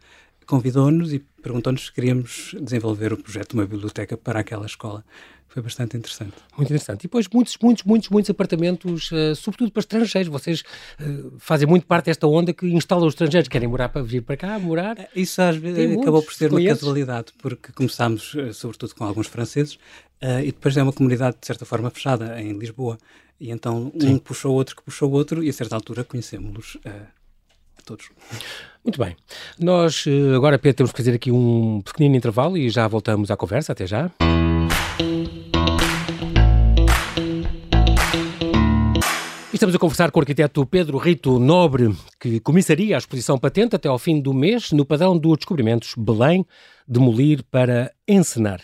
convidou-nos 0.52 1.14
e 1.14 1.20
perguntou-nos 1.42 1.86
se 1.86 1.94
queríamos 1.94 2.54
desenvolver 2.62 3.14
o 3.14 3.18
projeto 3.18 3.52
de 3.52 3.54
uma 3.56 3.66
biblioteca 3.66 4.18
para 4.18 4.42
aquela 4.42 4.66
escola. 4.66 5.02
Foi 5.48 5.64
bastante 5.64 5.96
interessante. 5.96 6.34
Muito 6.58 6.68
interessante. 6.70 7.00
E 7.00 7.04
depois 7.04 7.26
muitos, 7.34 7.58
muitos, 7.62 7.84
muitos, 7.86 8.10
muitos 8.10 8.30
apartamentos, 8.30 9.10
uh, 9.14 9.34
sobretudo 9.34 9.72
para 9.72 9.80
estrangeiros. 9.80 10.30
Vocês 10.30 10.62
uh, 11.00 11.32
fazem 11.40 11.66
muito 11.66 11.86
parte 11.86 12.08
desta 12.08 12.28
onda 12.28 12.54
que 12.54 12.66
instalam 12.68 13.08
os 13.08 13.14
estrangeiros. 13.14 13.48
Querem 13.48 13.68
morar 13.70 13.88
para 13.88 14.02
vir 14.02 14.24
para 14.24 14.36
cá, 14.36 14.60
morar. 14.60 15.00
Eh, 15.00 15.10
isso 15.16 15.42
às 15.42 15.56
vezes 15.56 15.98
acabou 15.98 16.22
por 16.22 16.34
ser 16.34 16.50
clientes. 16.50 16.72
uma 16.72 16.80
casualidade, 16.80 17.32
porque 17.42 17.72
começámos 17.72 18.34
uh, 18.34 18.54
sobretudo 18.54 18.94
com 18.96 19.06
alguns 19.06 19.28
franceses 19.28 19.80
e 20.44 20.52
depois 20.52 20.78
é 20.78 20.84
uma 20.84 20.94
comunidade 20.94 21.38
de 21.42 21.48
certa 21.48 21.66
forma 21.66 21.90
fechada 21.90 22.40
em 22.40 22.56
Lisboa. 22.56 22.98
E 23.40 23.50
então 23.50 23.92
Sim. 24.00 24.14
um 24.14 24.18
puxou 24.20 24.52
o 24.52 24.56
outro 24.56 24.76
que 24.76 24.84
puxou 24.84 25.10
o 25.10 25.14
outro 25.14 25.44
e 25.44 25.50
a 25.50 25.54
certa 25.54 25.76
altura 25.76 26.04
conhecemos-los 26.04 26.78
todos. 27.84 28.10
Muito 28.84 29.00
bem. 29.00 29.16
Nós 29.60 30.06
agora, 30.36 30.58
Pedro, 30.58 30.78
temos 30.78 30.92
que 30.92 30.98
fazer 30.98 31.14
aqui 31.14 31.32
um 31.32 31.82
pequenino 31.84 32.16
intervalo 32.16 32.58
e 32.58 32.70
já 32.70 32.88
voltamos 32.88 33.30
à 33.30 33.38
conversa. 33.38 33.74
Até 33.74 33.86
já. 33.86 34.10
Estamos 39.54 39.76
a 39.76 39.80
conversar 39.80 40.12
com 40.12 40.20
o 40.20 40.22
arquiteto 40.22 40.66
Pedro 40.66 40.98
Rito 40.98 41.38
Nobre, 41.38 41.94
que 42.18 42.40
comissaria 42.40 42.96
a 42.96 42.98
exposição 42.98 43.38
patente 43.38 43.76
até 43.76 43.90
ao 43.90 44.00
fim 44.00 44.22
do 44.22 44.34
mês 44.34 44.72
no 44.72 44.86
padrão 44.86 45.18
dos 45.18 45.40
descobrimentos 45.40 45.94
Belém, 45.98 46.46
demolir 46.88 47.44
para 47.52 47.92
encenar. 48.08 48.62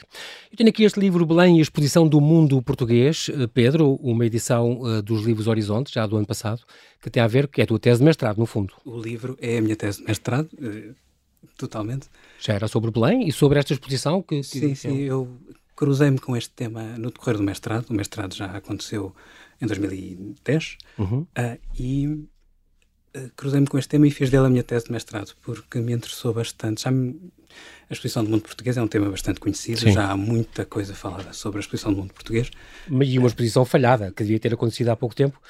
Eu 0.49 0.55
tenho 0.55 0.69
aqui 0.69 0.85
este 0.85 0.97
livro 0.97 1.25
Belém 1.25 1.57
e 1.57 1.59
a 1.59 1.61
exposição 1.61 2.07
do 2.07 2.21
mundo 2.21 2.61
português, 2.61 3.29
eh, 3.29 3.47
Pedro, 3.53 3.95
uma 3.95 4.25
edição 4.25 4.79
uh, 4.79 5.01
dos 5.01 5.25
livros 5.25 5.47
Horizontes, 5.47 5.91
já 5.91 6.07
do 6.07 6.15
ano 6.15 6.25
passado, 6.25 6.61
que 7.01 7.09
tem 7.09 7.21
a 7.21 7.27
ver, 7.27 7.49
que 7.49 7.59
é 7.59 7.65
a 7.65 7.67
tua 7.67 7.79
tese 7.79 7.99
de 7.99 8.05
mestrado, 8.05 8.37
no 8.37 8.45
fundo. 8.45 8.73
O 8.85 8.97
livro 8.97 9.37
é 9.41 9.57
a 9.57 9.61
minha 9.61 9.75
tese 9.75 9.99
de 9.99 10.05
mestrado, 10.05 10.47
uh, 10.53 10.95
totalmente. 11.57 12.07
Já 12.39 12.53
era 12.53 12.67
sobre 12.69 12.91
Belém 12.91 13.27
e 13.27 13.31
sobre 13.33 13.59
esta 13.59 13.73
exposição 13.73 14.21
que... 14.21 14.37
que 14.37 14.43
sim, 14.43 14.73
sim, 14.73 14.99
eu 14.99 15.27
cruzei-me 15.75 16.17
com 16.17 16.35
este 16.35 16.51
tema 16.51 16.97
no 16.97 17.11
decorrer 17.11 17.35
do 17.35 17.43
mestrado. 17.43 17.89
O 17.89 17.93
mestrado 17.93 18.33
já 18.33 18.45
aconteceu 18.45 19.13
em 19.61 19.65
2010, 19.65 20.77
uhum. 20.97 21.19
uh, 21.21 21.59
e 21.77 22.07
uh, 22.07 23.31
cruzei-me 23.35 23.67
com 23.67 23.77
este 23.77 23.89
tema 23.89 24.07
e 24.07 24.11
fiz 24.11 24.29
dele 24.29 24.45
a 24.45 24.49
minha 24.49 24.63
tese 24.63 24.85
de 24.85 24.91
mestrado, 24.91 25.33
porque 25.41 25.79
me 25.79 25.93
interessou 25.93 26.33
bastante. 26.33 26.83
Já 26.83 26.91
me, 26.91 27.31
a 27.89 27.93
exposição 27.93 28.23
do 28.23 28.29
mundo 28.29 28.41
português 28.41 28.77
é 28.77 28.81
um 28.81 28.87
tema 28.87 29.09
bastante 29.09 29.39
conhecido, 29.39 29.79
Sim. 29.79 29.91
já 29.91 30.11
há 30.11 30.17
muita 30.17 30.65
coisa 30.65 30.93
falada 30.93 31.33
sobre 31.33 31.59
a 31.59 31.61
exposição 31.61 31.91
do 31.91 31.99
mundo 31.99 32.13
português. 32.13 32.51
E 32.89 33.17
uma 33.17 33.27
exposição 33.27 33.65
falhada, 33.65 34.11
que 34.11 34.23
devia 34.23 34.39
ter 34.39 34.53
acontecido 34.53 34.89
há 34.89 34.95
pouco 34.95 35.15
tempo, 35.15 35.41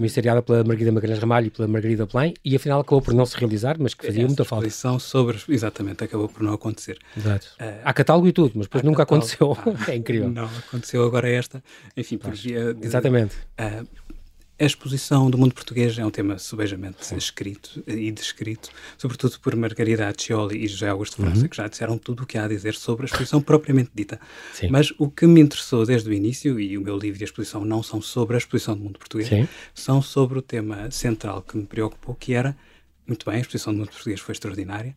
comissariada 0.00 0.40
pela 0.40 0.64
Margarida 0.64 0.90
Magalhães 0.92 1.18
Ramalho 1.18 1.48
e 1.48 1.50
pela 1.50 1.68
Margarida 1.68 2.06
Plain, 2.06 2.32
e 2.42 2.56
afinal 2.56 2.80
acabou 2.80 3.02
por 3.02 3.12
não 3.12 3.26
se 3.26 3.36
realizar, 3.36 3.76
mas 3.78 3.92
que 3.92 4.06
fazia 4.06 4.22
Essa 4.22 4.28
muita 4.28 4.44
falta. 4.46 4.98
sobre, 4.98 5.38
exatamente, 5.48 6.02
acabou 6.02 6.26
por 6.26 6.42
não 6.42 6.54
acontecer. 6.54 6.98
Exato. 7.14 7.48
Uh, 7.60 7.80
Há 7.84 7.92
catálogo 7.92 8.26
e 8.26 8.32
tudo, 8.32 8.52
mas 8.54 8.66
depois 8.66 8.82
nunca 8.82 9.04
catálogo. 9.04 9.26
aconteceu. 9.26 9.74
Ah, 9.86 9.90
é 9.92 9.96
incrível. 9.96 10.30
Não, 10.30 10.46
aconteceu 10.46 11.04
agora 11.04 11.28
esta, 11.28 11.62
enfim, 11.94 12.16
por 12.16 12.32
via 12.32 12.72
de, 12.72 12.86
Exatamente. 12.86 13.36
Uh, 13.60 13.86
a 14.60 14.64
exposição 14.66 15.30
do 15.30 15.38
mundo 15.38 15.54
português 15.54 15.98
é 15.98 16.04
um 16.04 16.10
tema 16.10 16.38
subejamente 16.38 17.06
Sim. 17.06 17.16
escrito 17.16 17.82
e 17.86 18.12
descrito, 18.12 18.68
sobretudo 18.98 19.40
por 19.40 19.56
Margarida 19.56 20.06
Accioli 20.06 20.62
e 20.62 20.68
José 20.68 20.88
Augusto 20.88 21.16
França, 21.16 21.40
uhum. 21.40 21.48
que 21.48 21.56
já 21.56 21.66
disseram 21.66 21.96
tudo 21.96 22.24
o 22.24 22.26
que 22.26 22.36
há 22.36 22.44
a 22.44 22.48
dizer 22.48 22.74
sobre 22.74 23.04
a 23.04 23.06
exposição 23.06 23.40
propriamente 23.40 23.90
dita. 23.94 24.20
Sim. 24.52 24.68
Mas 24.68 24.92
o 24.98 25.10
que 25.10 25.26
me 25.26 25.40
interessou 25.40 25.86
desde 25.86 26.10
o 26.10 26.12
início, 26.12 26.60
e 26.60 26.76
o 26.76 26.82
meu 26.82 26.98
livro 26.98 27.22
e 27.22 27.24
a 27.24 27.24
exposição 27.24 27.64
não 27.64 27.82
são 27.82 28.02
sobre 28.02 28.36
a 28.36 28.38
exposição 28.38 28.76
do 28.76 28.84
mundo 28.84 28.98
português, 28.98 29.30
Sim. 29.30 29.48
são 29.74 30.02
sobre 30.02 30.38
o 30.38 30.42
tema 30.42 30.90
central 30.90 31.40
que 31.40 31.56
me 31.56 31.64
preocupou, 31.64 32.14
que 32.14 32.34
era, 32.34 32.54
muito 33.06 33.24
bem, 33.24 33.36
a 33.36 33.40
exposição 33.40 33.72
do 33.72 33.78
mundo 33.78 33.90
português 33.90 34.20
foi 34.20 34.34
extraordinária, 34.34 34.94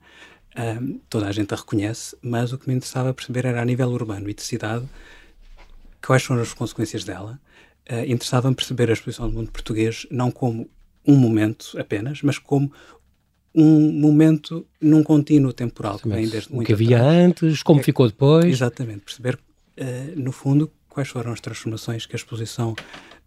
um, 0.57 0.99
toda 1.09 1.27
a 1.27 1.31
gente 1.31 1.53
a 1.53 1.57
reconhece, 1.57 2.17
mas 2.21 2.51
o 2.51 2.57
que 2.57 2.67
me 2.67 2.75
interessava 2.75 3.13
perceber 3.13 3.45
era 3.45 3.61
a 3.61 3.65
nível 3.65 3.87
urbano 3.87 4.29
e 4.29 4.33
de 4.33 4.43
cidade, 4.43 4.85
quais 6.05 6.21
foram 6.21 6.41
as 6.41 6.53
consequências 6.53 7.05
dela, 7.05 7.39
uh, 7.89 8.05
interessava-me 8.05 8.55
perceber 8.55 8.89
a 8.89 8.93
exposição 8.93 9.29
do 9.29 9.35
mundo 9.35 9.51
português 9.51 10.07
não 10.09 10.31
como 10.31 10.69
um 11.05 11.15
momento 11.15 11.75
apenas, 11.77 12.21
mas 12.21 12.37
como 12.37 12.71
um 13.55 13.91
momento 13.91 14.65
num 14.81 15.03
contínuo 15.03 15.53
temporal 15.53 15.99
que 15.99 16.09
vem 16.09 16.27
desde 16.27 16.51
muito 16.51 16.65
O 16.65 16.67
que 16.67 16.73
havia 16.73 16.97
atrás. 16.97 17.25
antes, 17.25 17.63
como 17.63 17.79
é, 17.79 17.83
ficou 17.83 18.07
depois. 18.07 18.45
Exatamente, 18.45 19.01
perceber, 19.01 19.35
uh, 19.35 20.19
no 20.19 20.31
fundo, 20.31 20.71
quais 20.89 21.09
foram 21.09 21.31
as 21.31 21.39
transformações 21.39 22.05
que 22.05 22.15
a 22.15 22.17
exposição 22.17 22.75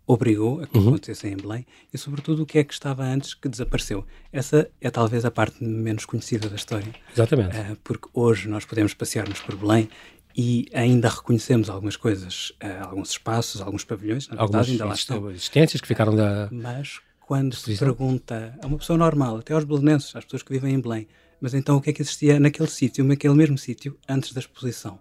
obrigou 0.06 0.60
a 0.62 0.66
que 0.66 0.78
uhum. 0.78 0.88
acontecesse 0.88 1.26
em 1.26 1.36
Belém 1.36 1.66
e, 1.92 1.98
sobretudo, 1.98 2.42
o 2.42 2.46
que 2.46 2.58
é 2.58 2.64
que 2.64 2.72
estava 2.72 3.02
antes 3.04 3.34
que 3.34 3.48
desapareceu. 3.48 4.04
Essa 4.32 4.70
é 4.80 4.88
talvez 4.88 5.24
a 5.24 5.30
parte 5.30 5.62
menos 5.62 6.04
conhecida 6.04 6.48
da 6.48 6.56
história. 6.56 6.92
Exatamente. 7.12 7.56
Uh, 7.56 7.76
porque 7.82 8.08
hoje 8.14 8.48
nós 8.48 8.64
podemos 8.64 8.94
passear-nos 8.94 9.40
por 9.40 9.56
Belém 9.56 9.88
e 10.36 10.68
ainda 10.74 11.08
reconhecemos 11.08 11.70
algumas 11.70 11.96
coisas, 11.96 12.52
uh, 12.62 12.84
alguns 12.84 13.10
espaços, 13.10 13.62
alguns 13.62 13.84
pavilhões, 13.84 14.28
na 14.28 14.36
verdade, 14.36 14.72
ainda 14.72 14.84
lá 14.84 14.94
estão. 14.94 15.30
existências 15.30 15.80
que 15.80 15.88
ficaram 15.88 16.14
da. 16.14 16.48
Mas 16.52 17.00
quando 17.20 17.56
se 17.56 17.74
pergunta 17.78 18.56
a 18.62 18.66
uma 18.66 18.76
pessoa 18.76 18.98
normal, 18.98 19.38
até 19.38 19.54
aos 19.54 19.64
belenenses, 19.64 20.14
às 20.14 20.24
pessoas 20.24 20.42
que 20.42 20.52
vivem 20.52 20.74
em 20.74 20.80
Belém, 20.80 21.08
mas 21.40 21.54
então 21.54 21.76
o 21.76 21.80
que 21.80 21.88
é 21.88 21.92
que 21.92 22.02
existia 22.02 22.38
naquele 22.38 22.68
sítio, 22.68 23.02
naquele 23.02 23.32
mesmo 23.32 23.56
sítio, 23.56 23.98
antes 24.06 24.34
da 24.34 24.40
exposição? 24.40 24.98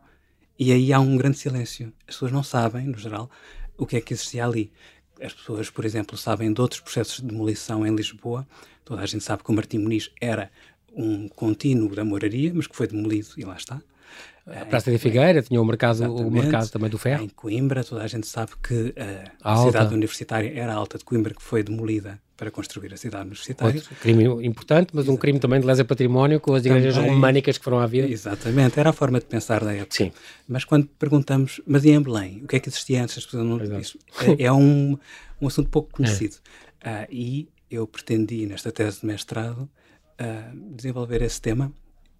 E 0.58 0.72
aí 0.72 0.94
há 0.94 1.01
um 1.01 1.18
grande 1.18 1.38
silêncio. 1.38 1.92
As 2.08 2.15
pessoas 2.15 2.32
não 2.32 2.42
sabem, 2.42 2.88
no 2.88 2.98
geral, 2.98 3.30
o 3.77 3.86
que 3.86 3.98
é 3.98 4.01
que 4.01 4.13
existia 4.13 4.46
ali. 4.46 4.72
As 5.22 5.34
pessoas, 5.34 5.70
por 5.70 5.84
exemplo, 5.84 6.18
sabem 6.18 6.54
de 6.54 6.62
outros 6.62 6.80
processos 6.80 7.18
de 7.18 7.27
demolição 7.27 7.86
em 7.86 7.94
Lisboa. 7.94 8.48
Toda 8.86 9.01
a 9.01 9.06
gente 9.06 9.24
sabe 9.24 9.44
que 9.44 9.51
o 9.51 9.54
Martim 9.54 9.80
Muniz 9.80 10.12
era 10.22 10.50
um 10.94 11.27
contínuo 11.27 11.94
da 11.94 12.06
moraria, 12.06 12.54
mas 12.54 12.68
que 12.68 12.75
foi 12.75 12.88
demolido 12.88 13.30
e 13.38 13.44
lá 13.44 13.58
está. 13.58 13.82
A 14.48 14.64
Praça 14.66 14.92
de 14.92 15.00
Figueira 15.00 15.42
tinha 15.42 15.60
o 15.60 15.66
mercado, 15.66 16.04
o 16.16 16.30
mercado 16.30 16.70
também 16.70 16.88
do 16.90 17.00
ferro. 17.00 17.24
Em 17.24 17.30
Coimbra, 17.30 17.84
toda 17.84 18.04
a 18.04 18.08
gente 18.08 18.28
sabe 18.28 18.52
que 18.62 18.94
a, 19.44 19.54
a 19.54 19.66
cidade 19.66 19.94
universitária 19.94 20.52
era 20.56 20.72
a 20.74 20.76
Alta 20.76 21.00
de 21.00 21.04
Coimbra, 21.04 21.34
que 21.34 21.42
foi 21.42 21.64
demolida 21.64 22.20
para 22.38 22.52
construir 22.52 22.94
a 22.94 22.98
cidade 22.98 23.24
universitária. 23.24 23.76
Outro 23.76 23.96
crime 23.96 24.24
importante, 24.46 24.90
mas 24.94 25.06
Exatamente. 25.06 25.10
um 25.10 25.18
crime 25.18 25.40
também 25.40 25.60
de 25.60 25.66
lesa 25.66 25.84
património 25.84 26.40
com 26.40 26.54
as 26.54 26.64
igrejas 26.64 26.94
também, 26.94 27.10
românicas 27.10 27.58
que 27.58 27.64
foram 27.64 27.80
à 27.80 27.88
vida. 27.88 28.08
Exatamente, 28.08 28.80
era 28.80 28.92
a 28.92 28.94
forma 28.94 29.20
de 29.20 29.26
pensar 29.26 29.64
da 29.64 29.74
época. 29.74 29.96
Sim. 29.96 30.12
Mas 30.48 30.64
quando 30.64 30.88
perguntamos, 31.00 31.60
mas 31.66 31.84
e 31.84 31.90
em 31.90 32.02
Belém? 32.02 32.44
O 32.44 32.48
que 32.48 32.58
é 32.58 32.60
que 32.60 32.70
existia 32.70 33.02
antes? 33.02 33.18
As 33.18 33.26
pessoas 33.26 33.44
não, 33.46 33.80
isso 33.80 33.98
é, 34.38 34.44
é 34.44 34.52
um, 34.52 34.96
um 35.42 35.48
assunto 35.48 35.70
pouco 35.70 35.90
conhecido. 35.92 36.36
É. 36.84 37.04
Uh, 37.04 37.08
e 37.10 37.50
eu 37.72 37.88
pretendi, 37.88 38.46
nesta 38.46 38.72
tese 38.72 39.00
de 39.00 39.08
mestrado, 39.08 39.62
uh, 39.62 40.76
desenvolver 40.76 41.24
esse 41.24 41.42
tema 41.42 41.74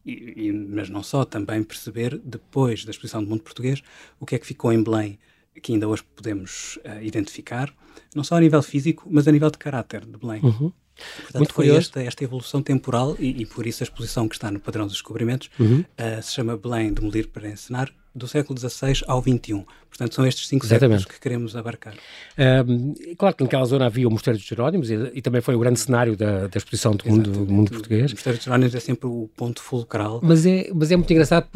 e, 0.06 0.48
e, 0.48 0.52
mas 0.52 0.90
não 0.90 1.02
só, 1.02 1.26
também 1.26 1.64
perceber, 1.64 2.20
depois 2.24 2.86
da 2.86 2.92
exposição 2.92 3.24
do 3.24 3.30
mundo 3.30 3.42
português, 3.42 3.82
o 4.20 4.26
que 4.26 4.36
é 4.36 4.40
que 4.40 4.46
ficou 4.46 4.72
em 4.72 4.82
Belém, 4.82 5.18
que 5.62 5.74
ainda 5.74 5.88
hoje 5.88 6.04
podemos 6.16 6.78
uh, 6.78 7.02
identificar, 7.02 7.74
não 8.14 8.24
só 8.24 8.36
a 8.36 8.40
nível 8.40 8.62
físico, 8.62 9.08
mas 9.10 9.28
a 9.28 9.32
nível 9.32 9.50
de 9.50 9.58
caráter 9.58 10.06
de 10.06 10.18
Belém. 10.18 10.42
Uhum. 10.44 10.72
Portanto, 10.96 11.38
Muito 11.38 11.54
foi 11.54 11.70
esta, 11.70 12.02
esta, 12.02 12.24
evolução 12.24 12.62
temporal 12.62 13.18
e, 13.20 13.42
e, 13.42 13.46
por 13.46 13.68
isso 13.68 13.84
a 13.84 13.86
exposição 13.86 14.30
que 14.30 14.36
está 14.36 14.50
no 14.50 14.60
padrão 14.60 14.86
dos 14.86 14.94
descobrimentos 14.94 15.50
uhum. 15.60 15.80
uh, 15.82 16.24
se 16.24 16.34
chama 16.34 16.56
Belém 16.56 16.94
Demolir 16.94 17.28
para 17.28 17.50
Encenar, 17.50 17.92
do 18.14 18.28
século 18.28 18.58
XVI 18.58 19.04
ao 19.08 19.22
XXI. 19.22 19.66
Portanto, 19.98 20.14
são 20.14 20.28
estes 20.28 20.48
cinco 20.50 20.66
Exatamente. 20.66 21.00
séculos 21.00 21.16
que 21.16 21.22
queremos 21.22 21.56
abarcar. 21.56 21.94
Um, 22.38 22.94
claro 23.18 23.34
que 23.34 23.44
naquela 23.44 23.64
zona 23.64 23.86
havia 23.86 24.06
o 24.06 24.12
Mosteiro 24.12 24.38
dos 24.38 24.46
Jerónimos 24.46 24.90
e, 24.92 25.12
e, 25.14 25.22
também 25.22 25.40
foi 25.40 25.56
o 25.56 25.60
grande 25.60 25.80
cenário 25.80 26.18
da, 26.18 26.48
da 26.48 26.58
exposição 26.58 26.94
do 26.94 27.10
mundo, 27.10 27.32
do 27.32 27.54
mundo, 27.54 27.72
português. 27.72 28.12
O 28.12 28.16
Mosteiro 28.16 28.38
dos 28.38 28.44
Jerónimos 28.44 28.76
é 28.76 28.80
sempre 28.82 29.08
o 29.08 29.30
ponto 29.38 29.62
fulcral. 29.62 30.20
Mas 30.22 30.46
é, 30.46 30.70
mas 30.76 30.92
é 30.92 30.98
muito 30.98 31.10
engraçado, 31.12 31.48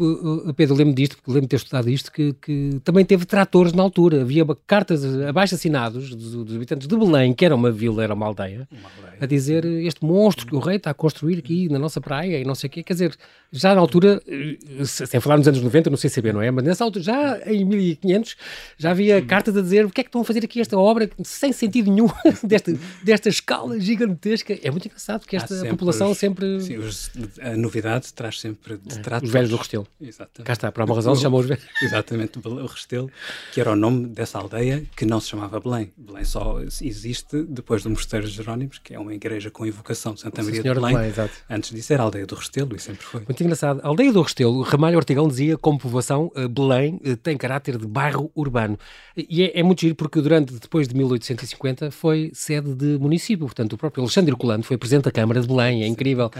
Pedro, 0.56 0.74
lembro 0.74 0.94
disto, 0.94 1.16
porque 1.16 1.30
lembro 1.30 1.42
de 1.42 1.48
ter 1.48 1.56
estudado 1.56 1.90
isto, 1.90 2.10
que, 2.10 2.32
que 2.40 2.80
também 2.82 3.04
teve 3.04 3.26
tratores 3.26 3.74
na 3.74 3.82
altura. 3.82 4.22
Havia 4.22 4.46
cartas 4.66 5.04
abaixo 5.04 5.54
assinados 5.54 6.14
dos, 6.16 6.44
dos, 6.44 6.56
habitantes 6.56 6.88
de 6.88 6.96
Belém, 6.96 7.34
que 7.34 7.44
era 7.44 7.54
uma 7.54 7.70
vila, 7.70 8.02
era 8.02 8.14
uma 8.14 8.24
aldeia, 8.24 8.66
uma 8.72 8.88
aldeia. 8.88 9.18
a 9.20 9.26
dizer 9.26 9.66
este 9.66 10.02
monstro 10.02 10.46
que 10.46 10.54
o 10.54 10.60
rei 10.60 10.76
está 10.76 10.92
a 10.92 10.94
construir 10.94 11.38
aqui 11.38 11.68
na 11.68 11.78
nossa 11.78 12.00
praia 12.00 12.40
e 12.40 12.44
não 12.44 12.54
sei 12.54 12.68
o 12.68 12.70
quê. 12.70 12.82
Quer 12.82 12.94
dizer, 12.94 13.16
já 13.52 13.74
na 13.74 13.82
altura, 13.82 14.22
eh, 14.26 14.56
sem 14.84 15.20
falar 15.20 15.36
nos 15.36 15.46
anos 15.46 15.60
90, 15.60 15.90
no 15.90 15.96
CCB, 15.98 16.32
não 16.32 16.40
é? 16.40 16.50
Mas 16.50 16.64
nessa 16.64 16.84
altura, 16.84 17.04
já 17.04 17.38
em 17.46 17.64
1500, 17.64 18.29
já 18.76 18.90
havia 18.90 19.20
cartas 19.22 19.56
a 19.56 19.60
dizer 19.60 19.84
o 19.84 19.90
que 19.90 20.00
é 20.00 20.04
que 20.04 20.08
estão 20.08 20.20
a 20.20 20.24
fazer 20.24 20.44
aqui 20.44 20.60
esta 20.60 20.78
obra 20.78 21.10
sem 21.24 21.52
sentido 21.52 21.90
nenhum, 21.90 22.08
desta, 22.42 22.72
desta 23.02 23.28
escala 23.28 23.78
gigantesca. 23.80 24.58
É 24.62 24.70
muito 24.70 24.86
engraçado 24.86 25.20
porque 25.20 25.36
esta 25.36 25.54
sempre 25.54 25.70
população 25.70 26.10
os, 26.10 26.18
sempre. 26.18 26.60
Sim, 26.60 26.78
os, 26.78 27.10
a 27.40 27.56
novidade 27.56 28.12
traz 28.12 28.40
sempre 28.40 28.74
é, 28.74 29.24
Os 29.24 29.30
velhos 29.30 29.50
do 29.50 29.56
Restelo. 29.56 29.86
Exatamente. 30.00 30.46
Cá 30.46 30.52
está, 30.52 30.72
por 30.72 30.84
uma 30.84 30.94
razão 30.94 31.14
se 31.14 31.22
chamou 31.22 31.40
os 31.40 31.46
velhos. 31.46 31.64
Exatamente, 31.82 32.38
o 32.38 32.66
Restelo, 32.66 33.10
que 33.52 33.60
era 33.60 33.72
o 33.72 33.76
nome 33.76 34.06
dessa 34.06 34.38
aldeia 34.38 34.84
que 34.96 35.04
não 35.04 35.20
se 35.20 35.28
chamava 35.28 35.60
Belém. 35.60 35.92
Belém 35.96 36.24
só 36.24 36.60
existe 36.60 37.42
depois 37.44 37.82
do 37.82 37.90
Mosteiro 37.90 38.26
de 38.26 38.32
Jerónimos, 38.32 38.78
que 38.78 38.94
é 38.94 38.98
uma 38.98 39.14
igreja 39.14 39.50
com 39.50 39.66
invocação 39.66 40.14
de 40.14 40.20
Santa 40.20 40.42
Maria 40.42 40.62
de 40.62 40.68
Belém. 40.68 40.94
Belém 40.94 41.30
Antes 41.48 41.70
disso 41.70 41.92
era 41.92 42.02
a 42.02 42.06
aldeia 42.06 42.26
do 42.26 42.34
Restelo 42.34 42.74
e 42.74 42.78
sempre 42.78 43.04
foi. 43.04 43.22
Muito 43.22 43.42
engraçado. 43.42 43.80
A 43.82 43.88
aldeia 43.88 44.12
do 44.12 44.22
Restelo, 44.22 44.62
Ramalho 44.62 44.96
Ortigão 44.96 45.28
dizia 45.28 45.56
como 45.56 45.78
povoação, 45.78 46.30
eh, 46.34 46.48
Belém 46.48 47.00
eh, 47.04 47.16
tem 47.16 47.36
caráter 47.36 47.78
de 47.78 47.86
bairro 47.86 48.19
urbano. 48.34 48.78
E 49.16 49.42
é, 49.42 49.60
é 49.60 49.62
muito 49.62 49.80
giro 49.80 49.94
porque 49.94 50.20
durante, 50.20 50.52
depois 50.54 50.88
de 50.88 50.94
1850, 50.94 51.90
foi 51.90 52.30
sede 52.34 52.74
de 52.74 52.98
município. 52.98 53.46
Portanto, 53.46 53.74
o 53.74 53.78
próprio 53.78 54.02
Alexandre 54.02 54.34
Colando 54.34 54.64
foi 54.64 54.76
presidente 54.76 55.04
da 55.04 55.12
Câmara 55.12 55.40
de 55.40 55.46
Belém. 55.46 55.82
É 55.82 55.86
incrível. 55.86 56.30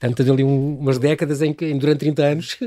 Tanto 0.00 0.22
ali 0.22 0.42
um, 0.42 0.78
umas 0.78 0.98
décadas 0.98 1.42
em 1.42 1.52
que, 1.52 1.72
durante 1.74 2.00
30 2.00 2.22
anos. 2.22 2.58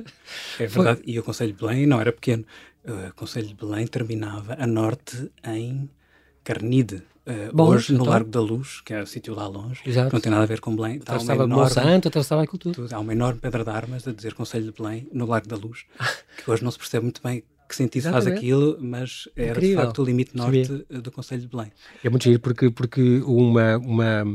É 0.59 0.67
verdade. 0.67 1.01
Foi... 1.03 1.13
E 1.13 1.19
o 1.19 1.23
Conselho 1.23 1.53
de 1.53 1.59
Belém 1.59 1.85
não 1.85 1.99
era 1.99 2.11
pequeno. 2.11 2.45
O 2.85 3.13
Conselho 3.13 3.47
de 3.47 3.53
Belém 3.53 3.85
terminava 3.87 4.55
a 4.59 4.65
norte 4.65 5.31
em 5.43 5.89
Carnide. 6.43 7.03
Uh, 7.21 7.55
Bom, 7.55 7.67
hoje, 7.69 7.93
então... 7.93 8.03
no 8.03 8.11
Largo 8.11 8.31
da 8.31 8.41
Luz, 8.41 8.81
que 8.81 8.93
é 8.93 9.01
o 9.01 9.05
sítio 9.05 9.35
lá 9.35 9.47
longe, 9.47 9.79
Exato. 9.85 10.11
não 10.11 10.19
tem 10.19 10.31
nada 10.31 10.43
a 10.43 10.47
ver 10.47 10.59
com 10.59 10.75
Belém. 10.75 10.97
Atravessava 10.97 11.43
enorme, 11.43 11.63
Monsanto, 11.63 12.07
atravessava 12.07 12.43
aquilo 12.43 12.57
tudo. 12.57 12.75
tudo. 12.75 12.93
Há 12.93 12.99
uma 12.99 13.13
enorme 13.13 13.39
pedra 13.39 13.63
de 13.63 13.69
armas 13.69 14.07
a 14.07 14.11
dizer 14.11 14.33
Conselho 14.33 14.71
de 14.71 14.71
Belém, 14.71 15.07
no 15.13 15.27
Largo 15.27 15.47
da 15.47 15.55
Luz, 15.55 15.85
que 16.43 16.49
hoje 16.49 16.63
não 16.63 16.71
se 16.71 16.79
percebe 16.79 17.03
muito 17.03 17.21
bem 17.23 17.43
que 17.71 17.75
sentido 17.77 18.03
Exatamente. 18.03 18.25
faz 18.25 18.37
aquilo, 18.37 18.77
mas 18.81 19.29
era 19.33 19.51
Incrível. 19.51 19.77
de 19.77 19.85
facto 19.85 20.01
o 20.01 20.05
limite 20.05 20.35
norte 20.35 20.65
Sabia. 20.65 21.01
do 21.01 21.11
Conselho 21.11 21.41
de 21.41 21.47
Belém. 21.47 21.71
É 22.03 22.09
muito 22.09 22.23
giro 22.23 22.39
porque, 22.39 22.69
porque 22.69 23.21
uma, 23.25 23.77
uma, 23.77 24.25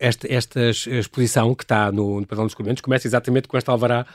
esta, 0.00 0.32
esta 0.32 0.70
exposição 0.70 1.54
que 1.54 1.62
está 1.62 1.92
no, 1.92 2.22
no 2.22 2.26
Padrão 2.26 2.46
dos 2.46 2.54
Documentos 2.54 2.80
começa 2.80 3.06
exatamente 3.06 3.46
com 3.46 3.56
esta 3.58 3.70
alvará 3.70 4.06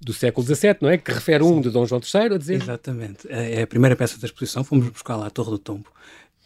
do 0.00 0.12
século 0.12 0.46
XVII, 0.46 0.76
não 0.80 0.88
é? 0.88 0.98
Que 0.98 1.10
refere 1.10 1.42
um 1.42 1.60
de 1.60 1.68
Dom 1.68 1.84
João 1.84 2.00
III 2.00 2.34
a 2.34 2.38
dizer... 2.38 2.62
Exatamente. 2.62 3.26
É 3.28 3.62
a 3.62 3.66
primeira 3.66 3.96
peça 3.96 4.18
da 4.20 4.26
exposição, 4.26 4.62
fomos 4.62 4.88
buscar 4.88 5.16
lá 5.16 5.26
a 5.26 5.30
Torre 5.30 5.50
do 5.50 5.58
Tombo, 5.58 5.90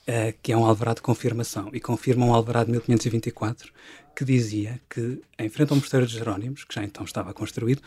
é, 0.06 0.34
que 0.42 0.50
é 0.50 0.56
um 0.56 0.64
alvará 0.64 0.94
de 0.94 1.02
confirmação, 1.02 1.68
e 1.74 1.80
confirma 1.80 2.24
um 2.24 2.32
alvará 2.32 2.64
de 2.64 2.70
1524, 2.70 3.70
que 4.16 4.24
dizia 4.24 4.80
que, 4.88 5.20
em 5.38 5.48
frente 5.50 5.70
ao 5.70 5.76
Mosteiro 5.76 6.06
de 6.06 6.14
Jerónimos, 6.14 6.64
que 6.64 6.74
já 6.74 6.82
então 6.82 7.04
estava 7.04 7.34
construído, 7.34 7.82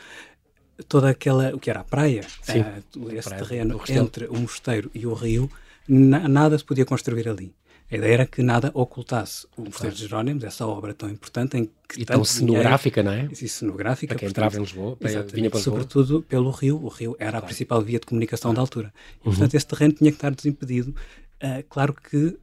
toda 0.88 1.10
aquela, 1.10 1.56
o 1.56 1.60
que 1.60 1.70
era 1.70 1.82
a 1.82 1.84
praia, 1.84 2.24
Sim, 2.42 2.62
uh, 2.62 3.12
esse 3.12 3.30
praia 3.30 3.44
terreno 3.44 3.82
entre 3.90 4.26
o 4.28 4.38
mosteiro 4.38 4.92
e 4.94 5.06
o 5.06 5.14
rio, 5.14 5.50
na, 5.88 6.28
nada 6.28 6.58
se 6.58 6.64
podia 6.64 6.86
construir 6.86 7.28
ali. 7.28 7.54
A 7.90 7.96
ideia 7.96 8.14
era 8.14 8.26
que 8.26 8.44
nada 8.44 8.70
ocultasse 8.74 9.48
o 9.56 9.62
Mosteiro 9.62 9.78
claro. 9.78 9.96
de 9.96 10.02
Jerónimos, 10.02 10.44
essa 10.44 10.68
obra 10.68 10.94
tão 10.94 11.10
importante 11.10 11.56
em 11.56 11.70
que 11.88 12.02
e 12.02 12.06
tão 12.06 12.22
cenográfica, 12.22 13.02
não 13.02 13.14
é? 13.14 13.30
E 13.32 13.48
cenográfica. 13.48 14.14
Para 14.14 14.20
quem 14.20 14.28
portanto, 14.28 14.46
entrava 14.46 14.58
em 14.58 14.60
Lisboa, 14.60 14.98
para, 14.98 15.10
vinha 15.10 15.50
para 15.50 15.60
Lisboa. 15.60 15.62
Sobretudo 15.62 16.22
pelo 16.24 16.52
rio. 16.52 16.84
O 16.84 16.90
rio 16.90 17.16
era 17.18 17.32
claro. 17.32 17.46
a 17.46 17.48
principal 17.48 17.82
via 17.82 17.98
de 17.98 18.06
comunicação 18.06 18.52
claro. 18.52 18.56
da 18.56 18.62
altura. 18.62 18.94
E, 18.98 19.18
uhum. 19.18 19.34
portanto, 19.34 19.54
esse 19.56 19.66
terreno 19.66 19.94
tinha 19.94 20.12
que 20.12 20.18
estar 20.18 20.36
desimpedido. 20.36 20.94
Uh, 21.42 21.64
claro 21.70 21.94
que 21.94 22.18
uh, 22.18 22.38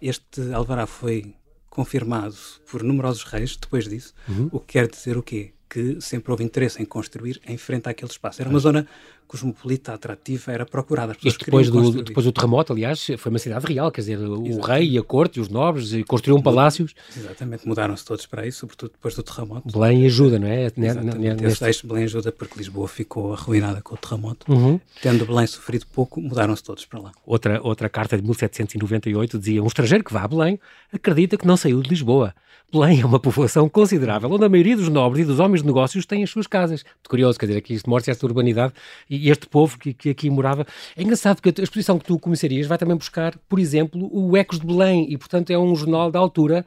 este 0.00 0.54
alvará 0.54 0.86
foi 0.86 1.34
confirmado 1.68 2.36
por 2.70 2.82
numerosos 2.82 3.24
reis 3.24 3.56
depois 3.56 3.86
disso, 3.86 4.14
uhum. 4.26 4.48
o 4.50 4.58
que 4.58 4.72
quer 4.72 4.88
dizer 4.88 5.18
o 5.18 5.22
quê? 5.22 5.52
Que 5.68 6.00
sempre 6.00 6.30
houve 6.30 6.44
interesse 6.44 6.80
em 6.82 6.84
construir 6.84 7.40
em 7.46 7.56
frente 7.56 7.88
àquele 7.88 8.10
espaço. 8.10 8.40
Era 8.40 8.48
uma 8.48 8.58
zona 8.58 8.86
cosmopolita, 9.28 9.92
atrativa, 9.92 10.50
era 10.50 10.64
procurada. 10.64 11.14
Isto 11.22 11.44
depois 11.44 11.68
do, 11.68 12.02
depois 12.02 12.24
do 12.24 12.32
terremoto, 12.32 12.72
aliás, 12.72 13.06
foi 13.18 13.30
uma 13.30 13.38
cidade 13.38 13.66
real, 13.66 13.92
quer 13.92 14.00
dizer, 14.00 14.18
Exatamente. 14.18 14.56
o 14.56 14.60
rei 14.60 14.88
e 14.88 14.98
a 14.98 15.02
corte 15.02 15.38
e 15.38 15.42
os 15.42 15.50
nobres 15.50 15.90
construíram 16.06 16.42
palácios. 16.42 16.94
Exatamente, 17.14 17.68
mudaram-se 17.68 18.04
todos 18.04 18.24
para 18.24 18.42
aí, 18.42 18.50
sobretudo 18.50 18.92
depois 18.92 19.14
do 19.14 19.22
terremoto. 19.22 19.70
Belém 19.70 20.06
ajuda, 20.06 20.38
não 20.38 20.48
é? 20.48 20.72
Exatamente, 20.74 21.42
Neste... 21.42 21.86
Belém 21.86 22.04
ajuda 22.04 22.32
porque 22.32 22.56
Lisboa 22.56 22.88
ficou 22.88 23.34
arruinada 23.34 23.82
com 23.82 23.94
o 23.94 23.98
terremoto. 23.98 24.50
Uhum. 24.50 24.80
Tendo 25.02 25.26
Belém 25.26 25.46
sofrido 25.46 25.86
pouco, 25.92 26.20
mudaram-se 26.20 26.64
todos 26.64 26.86
para 26.86 26.98
lá. 26.98 27.12
Outra, 27.26 27.60
outra 27.62 27.88
carta 27.90 28.16
de 28.16 28.22
1798 28.22 29.38
dizia, 29.38 29.62
um 29.62 29.66
estrangeiro 29.66 30.02
que 30.02 30.12
vá 30.12 30.22
a 30.22 30.28
Belém 30.28 30.58
acredita 30.90 31.36
que 31.36 31.46
não 31.46 31.56
saiu 31.56 31.82
de 31.82 31.90
Lisboa. 31.90 32.34
Belém 32.72 33.00
é 33.00 33.06
uma 33.06 33.18
povoação 33.20 33.68
considerável, 33.68 34.30
onde 34.30 34.44
a 34.44 34.48
maioria 34.48 34.76
dos 34.76 34.88
nobres 34.88 35.24
e 35.24 35.26
dos 35.26 35.38
homens 35.38 35.57
de 35.60 35.66
negócios 35.66 36.06
têm 36.06 36.22
as 36.22 36.30
suas 36.30 36.46
casas. 36.46 36.84
Muito 36.84 37.08
curioso, 37.08 37.38
quer 37.38 37.46
dizer, 37.46 37.58
aqui 37.58 37.74
isto 37.74 37.88
mostra 37.88 38.12
esta 38.12 38.26
urbanidade 38.26 38.72
e 39.08 39.30
este 39.30 39.46
povo 39.46 39.78
que, 39.78 39.92
que 39.92 40.10
aqui 40.10 40.30
morava. 40.30 40.66
É 40.96 41.02
engraçado 41.02 41.36
porque 41.40 41.60
a 41.60 41.64
exposição 41.64 41.98
que 41.98 42.04
tu 42.04 42.18
comissarias 42.18 42.66
vai 42.66 42.78
também 42.78 42.96
buscar, 42.96 43.36
por 43.48 43.58
exemplo, 43.58 44.08
o 44.12 44.36
Ecos 44.36 44.58
de 44.60 44.66
Belém 44.66 45.06
e, 45.10 45.16
portanto, 45.16 45.50
é 45.50 45.58
um 45.58 45.74
jornal 45.74 46.10
da 46.10 46.18
altura 46.18 46.64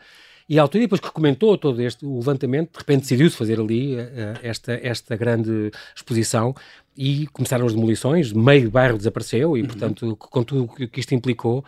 e 0.52 0.60
a 0.60 0.64
altura, 0.64 0.84
depois 0.84 1.00
que 1.00 1.10
comentou 1.10 1.58
todo 1.58 1.82
este 1.82 2.06
o 2.06 2.18
levantamento, 2.18 2.74
de 2.74 2.80
repente 2.80 3.04
decidiu-se 3.04 3.38
fazer 3.38 3.58
ali 3.58 3.96
uh, 3.96 4.02
esta, 4.44 4.74
esta 4.84 5.16
grande 5.16 5.72
exposição 5.96 6.54
e 6.96 7.28
começaram 7.28 7.66
as 7.66 7.74
demolições, 7.74 8.34
meio 8.34 8.70
bairro 8.70 8.98
desapareceu 8.98 9.58
e, 9.58 9.62
uhum. 9.62 9.68
portanto, 9.68 10.16
com 10.18 10.44
tudo 10.44 10.68
que 10.90 11.00
isto 11.00 11.16
implicou, 11.16 11.64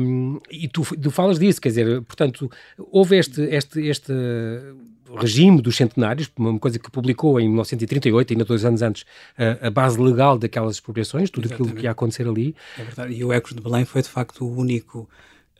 um, 0.00 0.40
e 0.50 0.68
tu, 0.68 0.82
tu 0.96 1.10
falas 1.10 1.38
disso, 1.38 1.60
quer 1.60 1.68
dizer, 1.68 2.02
portanto, 2.02 2.50
houve 2.76 3.16
este, 3.16 3.42
este, 3.42 3.80
este 3.86 4.12
regime 5.16 5.62
dos 5.62 5.76
centenários, 5.76 6.30
uma 6.36 6.58
coisa 6.58 6.78
que 6.78 6.90
publicou 6.90 7.40
em 7.40 7.44
1938, 7.44 8.32
ainda 8.32 8.44
dois 8.44 8.64
anos 8.64 8.82
antes, 8.82 9.04
a, 9.36 9.68
a 9.68 9.70
base 9.70 10.00
legal 10.00 10.38
daquelas 10.38 10.74
expropriações, 10.74 11.30
tudo 11.30 11.46
Exatamente. 11.46 11.68
aquilo 11.68 11.80
que 11.80 11.86
ia 11.86 11.90
acontecer 11.90 12.26
ali. 12.28 12.54
É 12.78 12.82
verdade, 12.82 13.14
e 13.14 13.24
o 13.24 13.32
Ecos 13.32 13.54
de 13.54 13.60
Belém 13.60 13.84
foi 13.84 14.02
de 14.02 14.08
facto 14.08 14.44
o 14.44 14.56
único 14.56 15.08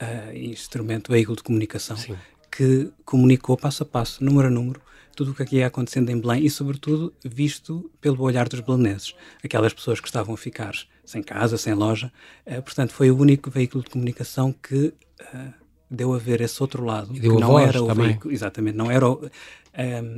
uh, 0.01 0.37
instrumento, 0.37 1.11
veículo 1.11 1.37
de 1.37 1.43
comunicação, 1.43 1.97
Sim. 1.97 2.17
que 2.51 2.91
comunicou 3.05 3.57
passo 3.57 3.85
a 3.85 3.87
passo, 3.87 4.23
número 4.23 4.49
a 4.49 4.51
número, 4.51 4.81
tudo 5.19 5.33
o 5.33 5.35
que 5.35 5.43
aqui 5.43 5.57
ia 5.57 5.67
acontecendo 5.67 6.11
em 6.11 6.21
Belém 6.21 6.47
e, 6.47 6.49
sobretudo, 6.49 7.13
visto 7.25 7.91
pelo 8.01 8.23
olhar 8.23 8.49
dos 8.49 8.61
beleneses, 8.61 9.17
aquelas 9.43 9.75
pessoas 9.75 9.99
que 9.99 10.07
estavam 10.07 10.33
a 10.33 10.39
ficar 10.39 10.73
sem 11.05 11.25
casa, 11.25 11.59
sem 11.59 11.75
loja. 11.75 12.13
Uh, 12.47 12.63
portanto, 12.63 12.93
foi 12.93 13.11
o 13.11 13.19
único 13.19 13.51
veículo 13.51 13.83
de 13.83 13.91
comunicação 13.91 14.53
que 14.53 14.95
uh, 15.35 15.53
deu 15.91 16.15
a 16.15 16.19
ver 16.19 16.41
esse 16.41 16.63
outro 16.63 16.85
lado, 16.85 17.13
que 17.13 17.27
não 17.27 17.59
era 17.59 17.83
o 17.83 17.89
também. 17.89 18.07
veículo, 18.07 18.33
exatamente, 18.33 18.77
não 18.77 18.89
era 18.89 19.09
o, 19.09 19.29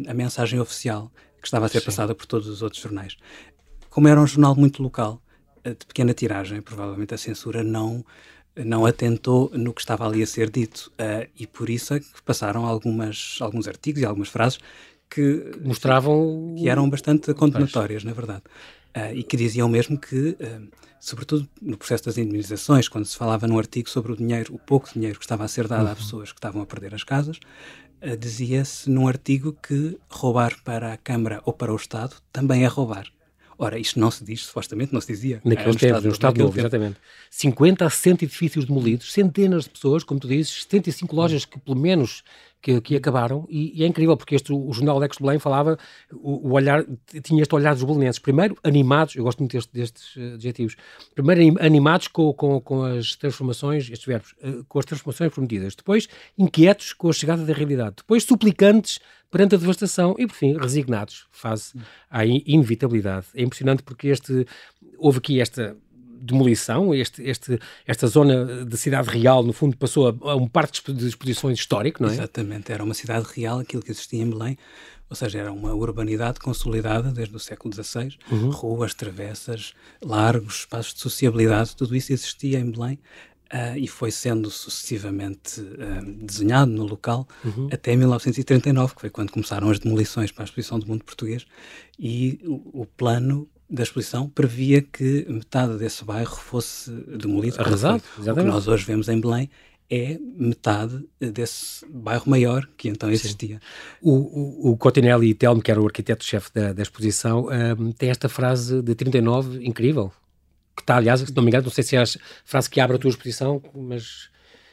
a 0.07 0.13
mensagem 0.13 0.61
oficial 0.61 1.11
que 1.41 1.47
estava 1.47 1.65
a 1.65 1.69
ser 1.71 1.81
Sim. 1.81 1.87
passada 1.87 2.15
por 2.15 2.27
todos 2.27 2.47
os 2.47 2.61
outros 2.61 2.83
jornais. 2.83 3.17
Como 3.89 4.07
era 4.07 4.21
um 4.21 4.27
jornal 4.27 4.55
muito 4.55 4.83
local, 4.83 5.23
de 5.65 5.87
pequena 5.87 6.13
tiragem, 6.13 6.61
provavelmente 6.61 7.15
a 7.15 7.19
censura 7.19 7.65
não 7.65 8.05
não 8.57 8.85
atentou 8.85 9.51
no 9.55 9.73
que 9.73 9.81
estava 9.81 10.07
ali 10.07 10.23
a 10.23 10.27
ser 10.27 10.51
dito 10.51 10.93
uh, 10.95 11.29
e 11.39 11.47
por 11.47 11.71
isso 11.71 11.95
é 11.95 12.01
que 12.01 12.07
passaram 12.25 12.67
algumas, 12.67 13.39
alguns 13.41 13.69
artigos 13.69 14.03
e 14.03 14.05
algumas 14.05 14.29
frases 14.29 14.59
que 15.11 15.53
mostravam 15.63 16.55
que 16.57 16.69
eram 16.69 16.89
bastante 16.89 17.35
condenatórias, 17.35 18.05
na 18.05 18.13
verdade, 18.13 18.43
uh, 18.97 19.13
e 19.13 19.23
que 19.23 19.37
diziam 19.37 19.69
mesmo 19.69 19.99
que, 19.99 20.31
uh, 20.31 20.69
sobretudo 21.01 21.49
no 21.61 21.77
processo 21.77 22.05
das 22.05 22.17
indemnizações, 22.17 22.89
quando 22.89 23.07
se 23.07 23.17
falava 23.17 23.47
num 23.47 23.59
artigo 23.59 23.91
sobre 23.91 24.13
o 24.13 24.17
dinheiro, 24.17 24.55
o 24.55 24.59
pouco 24.59 24.89
dinheiro 24.93 25.19
que 25.19 25.25
estava 25.25 25.45
a 25.45 25.49
ser 25.49 25.67
dado 25.67 25.87
uhum. 25.87 25.93
a 25.93 25.97
pessoas 25.97 26.31
que 26.31 26.39
estavam 26.39 26.63
a 26.63 26.67
perder 26.67 26.95
as 26.95 27.03
casas, 27.05 27.41
dizia-se 28.19 28.89
num 28.89 29.07
artigo 29.07 29.55
que 29.63 29.99
roubar 30.09 30.57
para 30.65 30.95
a 30.95 30.97
Câmara 30.97 31.43
ou 31.45 31.53
para 31.53 31.71
o 31.71 31.77
Estado 31.77 32.17
também 32.33 32.65
é 32.65 32.67
roubar. 32.67 33.07
Ora, 33.63 33.79
isto 33.79 34.01
não 34.01 34.11
se 34.11 34.25
diz, 34.25 34.47
supostamente, 34.47 34.91
não 34.91 35.03
se 35.03 35.09
dizia. 35.09 35.39
Naquele 35.45 35.77
tempo, 35.77 36.01
no 36.01 36.13
Estado 36.13 36.39
Novo, 36.39 36.59
exatamente. 36.59 36.97
50 37.31 37.85
a 37.85 37.91
100 37.91 38.13
edifícios 38.15 38.65
demolidos, 38.65 39.13
centenas 39.13 39.65
de 39.65 39.71
pessoas, 39.71 40.03
como 40.03 40.19
tu 40.19 40.27
dizes, 40.27 40.63
75 40.63 41.15
lojas 41.15 41.45
que, 41.45 41.61
pelo 41.61 41.79
menos, 41.79 42.25
que, 42.61 42.81
que 42.81 42.97
acabaram, 42.97 43.47
e, 43.49 43.81
e, 43.81 43.85
é 43.85 43.87
incrível 43.87 44.17
porque 44.17 44.35
este, 44.35 44.53
o 44.53 44.73
jornal 44.73 44.99
Lex 44.99 45.17
Belém 45.19 45.39
falava, 45.39 45.79
o, 46.13 46.49
o, 46.49 46.53
olhar, 46.53 46.85
tinha 47.23 47.43
este 47.43 47.55
olhar 47.55 47.75
dos 47.75 47.85
belenenses, 47.85 48.19
primeiro 48.19 48.57
animados, 48.63 49.17
eu 49.17 49.25
gosto 49.25 49.39
muito 49.39 49.53
deste, 49.53 49.73
destes 49.73 50.17
uh, 50.17 50.35
adjetivos, 50.35 50.77
primeiro 51.15 51.57
animados 51.61 52.09
com, 52.09 52.33
com, 52.33 52.61
com 52.61 52.83
as 52.83 53.17
transformações, 53.17 53.91
estes 53.91 54.05
verbos, 54.05 54.35
uh, 54.43 54.65
com 54.69 54.79
as 54.79 54.85
transformações 54.85 55.33
prometidas, 55.33 55.75
depois 55.75 56.09
inquietos 56.37 56.93
com 56.93 57.09
a 57.09 57.13
chegada 57.13 57.45
da 57.45 57.53
realidade, 57.53 57.97
depois 57.99 58.25
suplicantes 58.25 59.01
perante 59.31 59.55
a 59.55 59.59
devastação. 59.59 60.15
E, 60.19 60.27
por 60.27 60.35
fim, 60.35 60.57
resignados 60.59 61.27
face 61.31 61.79
à 62.11 62.25
inevitabilidade. 62.27 63.27
É 63.35 63.43
impressionante 63.43 63.83
porque 63.83 64.09
este, 64.09 64.47
houve 64.99 65.19
aqui 65.19 65.41
esta 65.41 65.77
demolição, 66.21 66.95
este, 66.95 67.23
este, 67.23 67.59
esta 67.87 68.07
zona 68.07 68.65
de 68.65 68.77
cidade 68.77 69.09
real, 69.09 69.43
no 69.43 69.53
fundo, 69.53 69.77
passou 69.77 70.09
a, 70.09 70.31
a 70.31 70.37
um 70.37 70.47
parque 70.47 70.93
de 70.93 71.09
exposições 71.09 71.59
histórico, 71.59 72.03
não 72.03 72.11
é? 72.11 72.13
Exatamente, 72.13 72.71
era 72.73 72.85
uma 72.85 72.95
cidade 72.95 73.27
real, 73.35 73.59
aquilo 73.59 73.83
que 73.83 73.91
existia 73.91 74.23
em 74.23 74.31
Belém, 74.31 74.57
ou 75.09 75.17
seja, 75.17 75.41
era 75.41 75.53
uma 75.53 75.75
urbanidade 75.75 76.39
consolidada 76.39 77.11
desde 77.11 77.35
o 77.35 77.41
século 77.41 77.75
XVI, 77.75 78.17
uhum. 78.31 78.51
ruas, 78.51 78.95
travessas, 78.95 79.75
largos, 80.01 80.61
espaços 80.61 80.95
de 80.95 81.01
sociabilidade, 81.01 81.75
tudo 81.75 81.97
isso 81.97 82.13
existia 82.13 82.61
em 82.61 82.71
Belém. 82.71 82.99
Uh, 83.53 83.77
e 83.77 83.89
foi 83.89 84.13
sendo 84.13 84.49
sucessivamente 84.49 85.61
uh, 85.61 86.25
desenhado 86.25 86.71
no 86.71 86.85
local 86.85 87.27
uhum. 87.45 87.69
até 87.73 87.97
1939, 87.97 88.95
que 88.95 89.01
foi 89.01 89.11
quando 89.11 89.33
começaram 89.33 89.69
as 89.69 89.81
demolições 89.81 90.31
para 90.31 90.45
a 90.45 90.47
Exposição 90.47 90.79
do 90.79 90.87
Mundo 90.87 91.03
Português, 91.03 91.45
e 91.99 92.41
o, 92.45 92.83
o 92.83 92.87
plano 92.87 93.49
da 93.71 93.83
exposição 93.83 94.29
previa 94.29 94.83
que 94.83 95.25
metade 95.29 95.79
desse 95.79 96.05
bairro 96.05 96.37
fosse 96.37 96.91
demolido. 96.91 97.61
Arrasado. 97.61 98.03
O 98.19 98.23
que 98.23 98.43
nós 98.43 98.67
hoje 98.67 98.85
vemos 98.85 99.09
em 99.09 99.21
Belém 99.21 99.49
é 99.89 100.19
metade 100.37 101.05
desse 101.19 101.85
bairro 101.89 102.29
maior 102.29 102.69
que 102.77 102.89
então 102.89 103.11
existia. 103.11 103.61
O, 104.01 104.13
o, 104.13 104.71
o 104.71 104.77
Cotinelli 104.77 105.35
Telmo, 105.35 105.63
que 105.63 105.71
era 105.71 105.81
o 105.81 105.87
arquiteto-chefe 105.87 106.51
da, 106.55 106.73
da, 106.73 106.83
exposição, 106.83 107.49
um, 107.79 107.93
tem 107.93 108.09
esta 108.09 108.29
frase 108.29 108.83
de 108.83 108.95
39 108.95 109.65
incrível, 109.67 110.13
que 110.77 110.83
está, 110.83 110.97
aliás, 110.97 111.21
se 111.21 111.35
não 111.35 111.43
me 111.43 111.49
engano, 111.49 111.65
não 111.65 111.73
sei 111.73 111.83
se 111.83 111.97
é 111.97 112.03
a 112.03 112.07
frase 112.45 112.71
que 112.71 112.81
abre 112.81 112.97
a 112.97 112.99
tua 112.99 113.11
exposição, 113.11 113.61
mas 113.75 114.31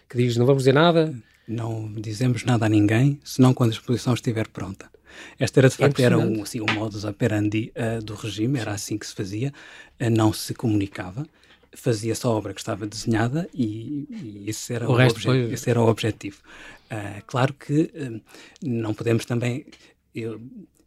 que 0.08 0.18
diz, 0.18 0.38
não 0.38 0.46
vamos 0.46 0.62
dizer 0.64 0.74
nada... 0.74 1.14
Não 1.48 1.90
dizemos 1.94 2.44
nada 2.44 2.66
a 2.66 2.70
ninguém, 2.70 3.22
senão 3.24 3.54
quando 3.54 3.70
a 3.70 3.74
exposição 3.74 4.14
estiver 4.14 4.50
pronta. 4.50 4.90
Esta 5.40 5.60
era, 5.60 5.70
de 5.70 5.76
facto, 5.76 6.00
era 6.00 6.18
um, 6.18 6.42
assim, 6.42 6.62
um 6.62 6.74
modus 6.74 7.04
operandi 7.04 7.72
uh, 7.76 8.04
do 8.04 8.16
regime, 8.16 8.60
era 8.60 8.72
assim 8.72 8.98
que 8.98 9.06
se 9.06 9.14
fazia, 9.14 9.54
uh, 10.02 10.10
não 10.10 10.34
se 10.34 10.54
comunicava, 10.54 11.26
fazia-se 11.74 12.26
a 12.26 12.30
obra 12.30 12.54
que 12.54 12.60
estava 12.60 12.86
desenhada 12.86 13.50
e, 13.54 14.08
e 14.10 14.46
esse, 14.48 14.74
era 14.74 14.90
o, 14.90 14.94
o 14.94 15.02
obje 15.02 15.24
foi... 15.24 15.52
esse 15.52 15.70
era 15.70 15.82
o 15.82 15.88
objetivo. 15.88 16.38
Uh, 16.92 17.22
claro 17.26 17.54
que 17.54 17.92
não 18.64 18.94
podemos 18.94 19.26
também... 19.26 19.66
Eu, 20.16 20.42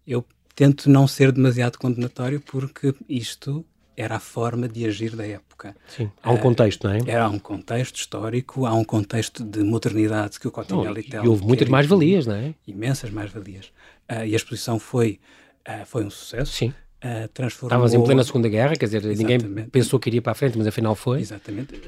eu 0.06 0.24
tento 0.56 0.90
não 0.90 1.06
ser 1.06 1.30
demasiado 1.30 1.78
condenatório 1.78 2.40
porque 2.40 2.94
isto 3.08 3.64
era 3.96 4.16
a 4.16 4.20
forma 4.20 4.68
de 4.68 4.86
agir 4.86 5.14
da 5.14 5.26
época. 5.26 5.76
Sim, 5.88 6.10
há 6.22 6.30
um 6.30 6.36
contexto, 6.36 6.86
não 6.86 6.94
é? 6.94 7.00
Era 7.06 7.28
um 7.28 7.38
contexto 7.38 7.96
histórico, 7.96 8.66
há 8.66 8.74
um 8.74 8.84
contexto 8.84 9.44
de 9.44 9.62
modernidade 9.62 10.40
que 10.40 10.48
o 10.48 10.50
Cotinelli. 10.50 11.06
E 11.12 11.28
houve 11.28 11.44
muitas 11.44 11.68
mais-valias, 11.68 12.26
não 12.26 12.34
é? 12.34 12.54
Imensas 12.66 13.10
mais-valias. 13.10 13.66
Uh, 14.10 14.24
e 14.26 14.32
a 14.32 14.36
exposição 14.36 14.78
foi, 14.78 15.20
uh, 15.68 15.84
foi 15.86 16.04
um 16.04 16.10
sucesso. 16.10 16.52
Sim. 16.52 16.68
Uh, 17.02 17.28
transformou... 17.32 17.68
Estávamos 17.68 17.94
em 17.94 18.04
plena 18.04 18.24
Segunda 18.24 18.48
Guerra, 18.48 18.76
quer 18.76 18.86
dizer, 18.86 19.04
Exatamente. 19.04 19.46
ninguém 19.46 19.68
pensou 19.68 19.98
que 19.98 20.08
iria 20.08 20.22
para 20.22 20.32
a 20.32 20.34
frente, 20.34 20.56
mas 20.56 20.66
afinal 20.66 20.94
foi. 20.94 21.20
Exatamente. 21.20 21.80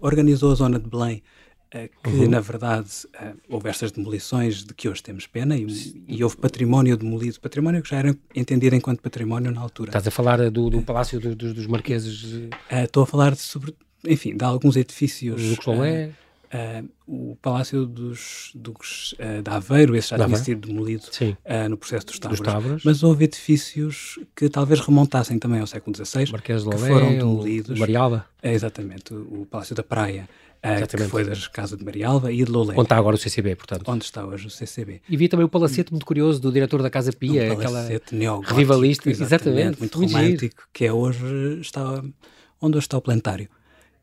organizou 0.00 0.52
a 0.52 0.54
zona 0.54 0.78
de 0.78 0.88
Belém 0.88 1.22
que 1.70 2.10
uhum. 2.10 2.28
na 2.28 2.40
verdade 2.40 2.88
houve 3.48 3.68
estas 3.68 3.92
demolições 3.92 4.64
de 4.64 4.74
que 4.74 4.88
hoje 4.88 5.02
temos 5.02 5.26
pena 5.26 5.56
e, 5.56 5.66
e, 6.08 6.22
houve 6.24 6.36
património 6.36 6.96
demolido, 6.96 7.40
património 7.40 7.82
que 7.82 7.88
já 7.88 7.98
era 7.98 8.16
entendido 8.34 8.74
enquanto 8.74 9.00
património 9.00 9.52
na 9.52 9.60
altura. 9.60 9.90
Estás 9.90 10.06
a 10.06 10.10
falar 10.10 10.50
do, 10.50 10.70
do 10.70 10.82
Palácio 10.82 11.20
do, 11.20 11.34
do, 11.34 11.54
dos 11.54 11.66
Marqueses? 11.66 12.48
Estou 12.70 13.04
a 13.04 13.06
falar 13.06 13.32
de, 13.32 13.40
sobre, 13.40 13.74
enfim, 14.04 14.36
de 14.36 14.44
alguns 14.44 14.76
edifícios. 14.76 15.56
Do 15.56 15.62
Colé? 15.62 16.10
Uh, 16.52 16.88
o 17.06 17.36
Palácio 17.36 17.86
dos, 17.86 18.50
dos 18.56 19.12
uh, 19.12 19.40
de 19.40 19.48
Aveiro, 19.48 19.94
esse 19.94 20.08
já 20.08 20.16
tinha 20.18 20.36
sido 20.36 20.66
demolido 20.66 21.04
uh, 21.04 21.68
no 21.68 21.76
processo 21.76 22.06
dos 22.06 22.40
Távoras, 22.40 22.82
mas 22.84 23.04
houve 23.04 23.26
edifícios 23.26 24.18
que 24.34 24.48
talvez 24.48 24.80
remontassem 24.80 25.38
também 25.38 25.60
ao 25.60 25.66
século 25.68 25.94
XVI, 25.94 26.32
Marquês 26.32 26.64
de 26.64 26.70
que 26.70 26.76
foram 26.76 27.16
demolidos. 27.16 27.78
Marialva. 27.78 28.26
exatamente, 28.42 29.14
o, 29.14 29.42
o 29.42 29.46
Palácio 29.46 29.76
da 29.76 29.84
Praia, 29.84 30.28
que 30.88 31.04
foi 31.04 31.24
das 31.24 31.46
casas 31.48 31.78
de 31.78 31.84
Marialva 31.84 32.32
e 32.32 32.44
de 32.44 32.50
Lolé. 32.50 32.74
Onde 32.74 32.82
está 32.82 32.96
agora 32.96 33.16
o 33.16 33.18
CCB, 33.18 33.56
portanto. 33.56 33.88
Onde 33.88 34.04
está 34.04 34.26
hoje 34.26 34.46
o 34.46 34.50
CCB. 34.50 35.00
E 35.08 35.16
vi 35.16 35.28
também 35.28 35.46
o 35.46 35.48
palacete 35.48 35.90
muito 35.90 36.04
curioso 36.04 36.40
do 36.40 36.52
diretor 36.52 36.82
da 36.82 36.90
Casa 36.90 37.12
Pia, 37.12 37.48
um 37.48 37.52
aquela 37.52 37.88
rivalista, 38.54 39.08
exatamente, 39.08 39.22
exatamente, 39.22 39.78
muito, 39.80 39.98
muito 39.98 40.14
romântico, 40.14 40.62
que 40.72 40.84
é 40.84 40.92
hoje 40.92 41.60
está 41.60 42.02
onde 42.60 42.76
hoje 42.76 42.84
está 42.84 42.98
o 42.98 43.00
planetário. 43.00 43.48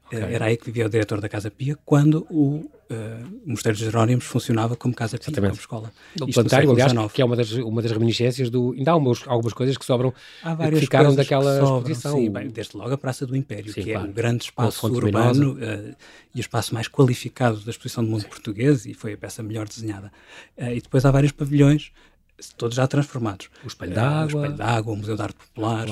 Okay. 0.08 0.20
Era 0.20 0.46
aí 0.46 0.58
que 0.58 0.66
vivia 0.66 0.86
o 0.86 0.90
diretor 0.90 1.20
da 1.20 1.28
Casa 1.28 1.52
Pia 1.52 1.78
quando 1.86 2.26
o 2.30 2.70
uh, 2.90 3.42
Mosteiro 3.46 3.78
de 3.78 3.84
Jerónimos 3.84 4.26
funcionava 4.26 4.76
como 4.76 4.94
Casa 4.94 5.18
Pia, 5.18 5.26
Exatamente. 5.32 5.52
como 5.52 5.60
escola. 5.60 5.92
O 6.22 6.32
planetário, 6.32 6.72
aliás, 6.72 6.92
XIX. 6.92 7.12
que 7.12 7.22
é 7.22 7.26
uma 7.26 7.36
das, 7.36 7.52
uma 7.52 7.82
das 7.82 7.92
reminiscências 7.92 8.50
do... 8.50 8.72
Ainda 8.72 8.92
há 8.92 8.94
algumas, 8.94 9.28
algumas 9.28 9.54
coisas 9.54 9.78
que 9.78 9.84
sobram, 9.84 10.14
há 10.42 10.54
várias 10.54 10.80
que 10.80 10.86
ficaram 10.86 11.14
daquela 11.14 11.60
sobram, 11.60 11.78
exposição. 11.80 12.18
Sim, 12.18 12.30
bem, 12.30 12.48
desde 12.50 12.78
logo 12.78 12.94
a 12.94 12.98
Praça 12.98 13.26
do 13.26 13.36
Império, 13.36 13.74
sim, 13.74 13.82
que 13.82 13.92
claro. 13.92 14.08
é 14.08 14.10
o 14.10 14.14
grande 14.14 14.46
espaço 14.46 14.88
urbano 14.88 15.54
uh, 15.54 15.96
e 16.34 16.40
o 16.40 16.42
espaço 16.42 16.74
mais 16.74 16.88
qualificado 16.88 17.60
da 17.60 17.72
exposição 17.72 18.04
do 18.04 18.10
mundo 18.10 18.26
português 18.28 18.86
e 18.86 18.94
foi 18.94 19.14
a 19.14 19.18
peça 19.18 19.44
melhor 19.44 19.68
desenhada. 19.68 20.12
Uh, 20.58 20.72
e 20.72 20.82
depois 20.82 21.04
há 21.04 21.12
vários 21.12 21.34
pavilhões 21.34 21.92
todos 22.58 22.76
já 22.76 22.86
transformados. 22.86 23.50
O 23.64 23.68
Espelho 23.68 23.94
d'Água, 23.94 24.42
o, 24.42 24.44
Espelho 24.44 24.58
d'Água, 24.58 24.94
o 24.94 24.98
Museu 24.98 25.16
de 25.16 25.22
Arte 25.22 25.36
Popular, 25.36 25.88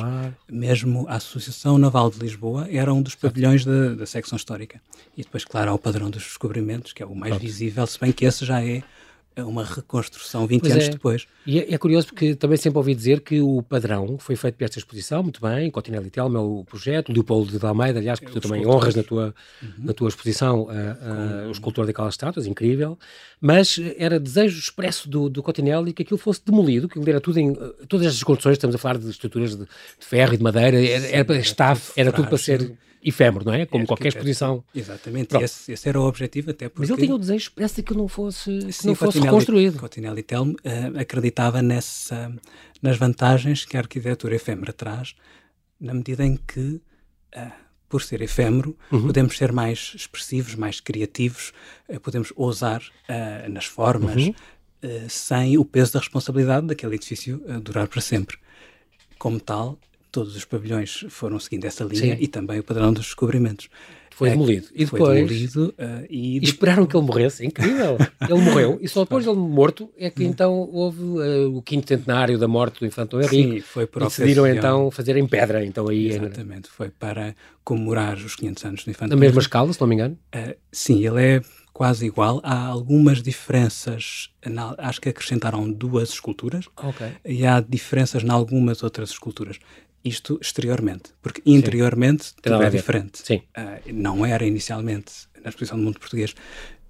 mesmo 0.49 1.05
a 1.07 1.15
Associação 1.15 1.77
Naval 1.77 2.11
de 2.11 2.19
Lisboa 2.19 2.67
era 2.69 2.93
um 2.93 3.01
dos 3.01 3.15
pavilhões 3.15 3.65
da, 3.65 3.95
da 3.95 4.05
secção 4.05 4.35
histórica. 4.35 4.81
E 5.17 5.23
depois, 5.23 5.45
claro, 5.45 5.71
há 5.71 5.73
o 5.73 5.79
Padrão 5.79 6.09
dos 6.09 6.23
Descobrimentos, 6.23 6.93
que 6.93 7.01
é 7.01 7.05
o 7.05 7.15
mais 7.15 7.31
Pronto. 7.31 7.41
visível, 7.41 7.87
se 7.87 7.99
bem 7.99 8.11
que 8.11 8.25
esse 8.25 8.45
já 8.45 8.61
é 8.61 8.75
é 8.75 8.83
uma 9.43 9.63
reconstrução 9.63 10.47
20 10.47 10.61
pois 10.61 10.73
anos 10.73 10.85
é. 10.85 10.89
depois. 10.89 11.27
E 11.45 11.59
é, 11.59 11.73
é, 11.73 11.77
curioso 11.77 12.07
porque 12.07 12.35
também 12.35 12.57
sempre 12.57 12.77
ouvi 12.77 12.95
dizer 12.95 13.21
que 13.21 13.41
o 13.41 13.61
padrão 13.61 14.17
foi 14.17 14.35
feito 14.35 14.55
para 14.55 14.65
esta 14.65 14.79
exposição, 14.79 15.21
muito 15.21 15.41
bem, 15.41 15.69
Continelli 15.69 16.09
Telma 16.09 16.39
é 16.39 16.41
o 16.41 16.63
projeto, 16.63 17.11
Leopoldo 17.11 17.59
de 17.59 17.65
Almeida, 17.65 17.99
aliás, 17.99 18.19
que 18.19 18.25
é, 18.25 18.29
tu 18.29 18.39
também 18.39 18.65
honras 18.65 18.95
na 18.95 19.03
tua, 19.03 19.35
uhum. 19.61 19.69
na 19.79 19.93
tua 19.93 20.07
exposição, 20.07 20.63
uh, 20.63 20.67
uh, 20.67 21.47
o 21.49 21.51
escultor 21.51 21.85
daquelas 21.85 22.13
estátuas, 22.13 22.47
incrível, 22.47 22.97
mas 23.41 23.79
era 23.97 24.19
desejo 24.19 24.57
expresso 24.57 25.09
do, 25.09 25.29
do 25.29 25.43
Continelli 25.43 25.93
que 25.93 26.03
aquilo 26.03 26.17
fosse 26.17 26.41
demolido, 26.45 26.87
que 26.87 26.97
ele 26.97 27.09
era 27.09 27.19
tudo 27.19 27.39
em, 27.39 27.53
todas 27.87 28.07
estas 28.07 28.23
construções, 28.23 28.53
estamos 28.53 28.75
a 28.75 28.79
falar 28.79 28.97
de 28.97 29.09
estruturas 29.09 29.55
de, 29.55 29.65
de 29.65 30.05
ferro 30.05 30.33
e 30.33 30.37
de 30.37 30.43
madeira, 30.43 30.81
era, 30.81 31.07
era, 31.07 31.25
para, 31.25 31.37
staff, 31.39 31.91
era 31.95 32.11
tudo 32.11 32.27
para 32.27 32.37
ser 32.37 32.75
efêmero, 33.05 33.45
não 33.45 33.53
é? 33.53 33.65
Como 33.65 33.83
é, 33.83 33.87
qualquer 33.87 34.07
exposição. 34.09 34.63
Exatamente, 34.73 35.35
esse, 35.37 35.71
esse, 35.71 35.87
era 35.89 35.99
o 35.99 36.05
objetivo, 36.05 36.51
até 36.51 36.67
porque... 36.67 36.81
Mas 36.81 36.89
ele 36.89 37.01
tinha 37.05 37.15
o 37.15 37.19
desejo 37.19 37.43
expresso 37.43 37.75
de 37.75 37.83
que 37.83 37.93
não 37.93 38.07
fosse, 38.07 38.59
que 38.59 38.71
Sim, 38.71 38.87
não 38.87 38.95
fosse 38.95 39.19
Cotinelli, 39.19 39.25
reconstruído. 39.25 39.79
Cotinelli 39.79 40.23
Telmo 40.23 40.53
uh, 40.53 40.99
acreditava 40.99 41.61
nessa, 41.61 42.33
nas 42.81 42.97
vantagens 42.97 43.65
que 43.65 43.77
a 43.77 43.81
arquitetura 43.81 44.35
efêmera 44.35 44.73
traz, 44.73 45.15
na 45.79 45.93
medida 45.93 46.25
em 46.25 46.35
que 46.35 46.81
uh, 47.35 47.65
por 47.95 48.01
ser 48.01 48.21
efêmero, 48.21 48.77
uhum. 48.91 49.07
podemos 49.07 49.37
ser 49.37 49.51
mais 49.51 49.93
expressivos, 49.95 50.55
mais 50.55 50.79
criativos, 50.79 51.53
uh, 51.87 51.99
podemos 51.99 52.33
ousar 52.35 52.81
uh, 52.81 53.49
nas 53.49 53.65
formas, 53.65 54.15
uhum. 54.15 54.29
uh, 54.83 55.09
sem 55.09 55.57
o 55.57 55.63
peso 55.63 55.93
da 55.93 55.99
responsabilidade 55.99 56.67
daquele 56.67 56.95
edifício 56.95 57.41
durar 57.61 57.87
para 57.87 58.01
sempre. 58.01 58.37
Como 59.17 59.39
tal, 59.39 59.79
todos 60.15 60.33
os 60.33 60.45
pavilhões 60.45 61.05
foram 61.09 61.37
seguindo 61.37 61.65
essa 61.65 61.83
linha 61.83 62.15
Sim. 62.15 62.23
e 62.23 62.25
também 62.25 62.57
o 62.57 62.63
padrão 62.63 62.93
dos 62.93 63.03
descobrimentos. 63.03 63.67
Foi 64.11 64.29
demolido. 64.29 64.67
E 64.73 64.85
depois, 64.85 65.03
foi 65.03 65.15
demolido, 65.15 65.75
uh, 65.77 66.05
e, 66.09 66.39
e 66.39 66.43
esperaram 66.45 66.85
que 66.85 66.95
ele 66.95 67.05
morresse. 67.05 67.43
É 67.43 67.47
incrível. 67.47 67.97
ele 68.29 68.41
morreu 68.41 68.77
e 68.79 68.87
só 68.87 69.03
depois 69.03 69.25
de 69.25 69.29
ele 69.29 69.37
morto 69.37 69.89
é 69.97 70.09
que 70.09 70.23
então 70.23 70.53
houve 70.71 71.03
uh, 71.03 71.53
o 71.53 71.61
quinto 71.61 71.89
centenário 71.89 72.39
da 72.39 72.47
morte 72.47 72.79
do 72.79 72.85
infante 72.85 73.13
Henrique. 73.17 73.55
Sim, 73.55 73.59
foi 73.59 73.85
por 73.85 74.03
e 74.03 74.05
decidiram 74.05 74.47
então 74.47 74.89
fazer 74.89 75.17
em 75.17 75.27
pedra. 75.27 75.65
Então 75.65 75.89
aí 75.89 76.11
Exatamente, 76.11 76.69
foi 76.69 76.89
para 76.89 77.35
comemorar 77.61 78.15
os 78.15 78.37
500 78.37 78.63
anos 78.63 78.83
do 78.85 78.91
infante 78.91 79.09
Na 79.09 79.17
mesma 79.17 79.41
escala, 79.41 79.73
se 79.73 79.81
não 79.81 79.87
me 79.87 79.95
engano? 79.95 80.17
Uh, 80.33 80.55
sim, 80.71 81.05
ele 81.05 81.21
é 81.21 81.41
quase 81.73 82.05
igual. 82.05 82.39
Há 82.41 82.67
algumas 82.67 83.21
diferenças, 83.21 84.29
na, 84.45 84.73
acho 84.77 85.01
que 85.01 85.09
acrescentaram 85.09 85.69
duas 85.69 86.07
esculturas 86.07 86.69
okay. 86.81 87.11
e 87.25 87.45
há 87.45 87.59
diferenças 87.59 88.23
em 88.23 88.29
algumas 88.29 88.81
outras 88.81 89.09
esculturas. 89.09 89.59
Isto 90.05 90.37
exteriormente, 90.39 91.09
porque 91.19 91.41
interiormente 91.45 92.25
Sim. 92.25 92.33
tudo 92.43 92.61
é 92.61 92.69
diferente. 92.69 93.25
Sim. 93.25 93.41
Uh, 93.57 93.91
não 93.91 94.23
era 94.23 94.45
inicialmente, 94.45 95.11
na 95.43 95.49
exposição 95.49 95.77
do 95.77 95.83
mundo 95.83 95.99
português, 95.99 96.35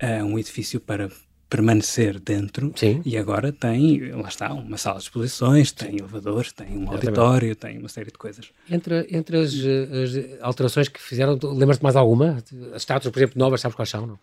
uh, 0.03 0.25
um 0.25 0.37
edifício 0.37 0.81
para 0.81 1.09
permanecer 1.49 2.19
dentro 2.19 2.73
Sim. 2.75 3.01
e 3.05 3.17
agora 3.17 3.51
tem, 3.53 4.11
lá 4.11 4.27
está, 4.27 4.51
uma 4.51 4.77
sala 4.77 4.97
de 4.97 5.03
exposições, 5.03 5.71
tem 5.71 5.97
elevadores, 5.97 6.51
tem 6.51 6.77
um 6.77 6.91
auditório, 6.91 7.55
tem 7.55 7.77
uma 7.77 7.87
série 7.87 8.11
de 8.11 8.17
coisas. 8.17 8.51
Entre, 8.69 9.07
entre 9.09 9.37
as, 9.37 9.53
as 9.53 10.41
alterações 10.41 10.89
que 10.89 10.99
fizeram, 11.01 11.39
lembras-te 11.41 11.83
mais 11.83 11.95
alguma? 11.95 12.43
As 12.73 12.81
estátuas, 12.81 13.13
por 13.13 13.19
exemplo, 13.19 13.39
novas, 13.39 13.61
sabes 13.61 13.75
quais 13.75 13.89
são? 13.89 14.05
Não? 14.05 14.19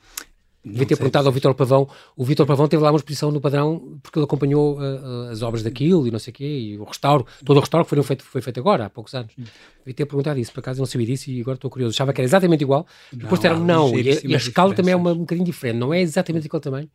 Devia 0.64 0.87
ter 0.87 0.96
perguntado 0.96 1.27
ao 1.27 1.33
Vitor 1.33 1.55
Pavão. 1.55 1.88
O 2.16 2.25
Vitor 2.25 2.46
Pavão 2.46 2.68
teve 2.68 2.83
lá 2.83 2.90
uma 2.90 2.96
exposição 2.96 3.33
no 3.33 3.40
padrão 3.40 3.98
porque 4.01 4.18
ele 4.18 4.25
acompanhou 4.25 4.79
uh, 4.79 5.31
as 5.31 5.42
obras 5.42 5.62
daquilo 5.62 6.07
e 6.07 6.11
não 6.11 6.20
sei 6.20 6.31
o 6.31 6.35
quê, 6.35 6.44
e 6.44 6.79
o 6.79 6.85
restauro, 6.85 7.27
todo 7.44 7.57
o 7.57 7.61
restauro 7.61 7.85
que 7.85 7.90
foi 7.90 8.03
feito, 8.03 8.25
foi 8.25 8.40
feito 8.40 8.61
agora, 8.61 8.87
há 8.87 8.90
poucos 8.90 9.12
anos. 9.14 9.33
Devia 9.37 9.94
ter 9.94 10.07
perguntado 10.07 10.38
isso, 10.38 10.53
por 10.53 10.61
acaso 10.61 10.79
não 10.79 10.87
sabia 10.87 11.07
disso 11.07 11.31
e 11.31 11.40
agora 11.40 11.57
estou 11.57 11.70
curioso. 11.70 11.94
Achava 11.94 12.12
que 12.12 12.20
era 12.20 12.27
exatamente 12.27 12.62
igual, 12.62 12.87
depois 13.12 13.40
disseram 13.40 13.59
não, 13.59 13.98
e, 13.98 14.20
e, 14.25 14.35
a 14.35 14.37
escala 14.37 14.72
também 14.72 14.92
é 14.92 14.96
uma, 14.96 15.12
um 15.12 15.18
bocadinho 15.18 15.44
diferente, 15.44 15.79
não 15.79 15.92
é 15.92 16.01
exatamente 16.01 16.46
igual 16.46 16.61
também. 16.61 16.88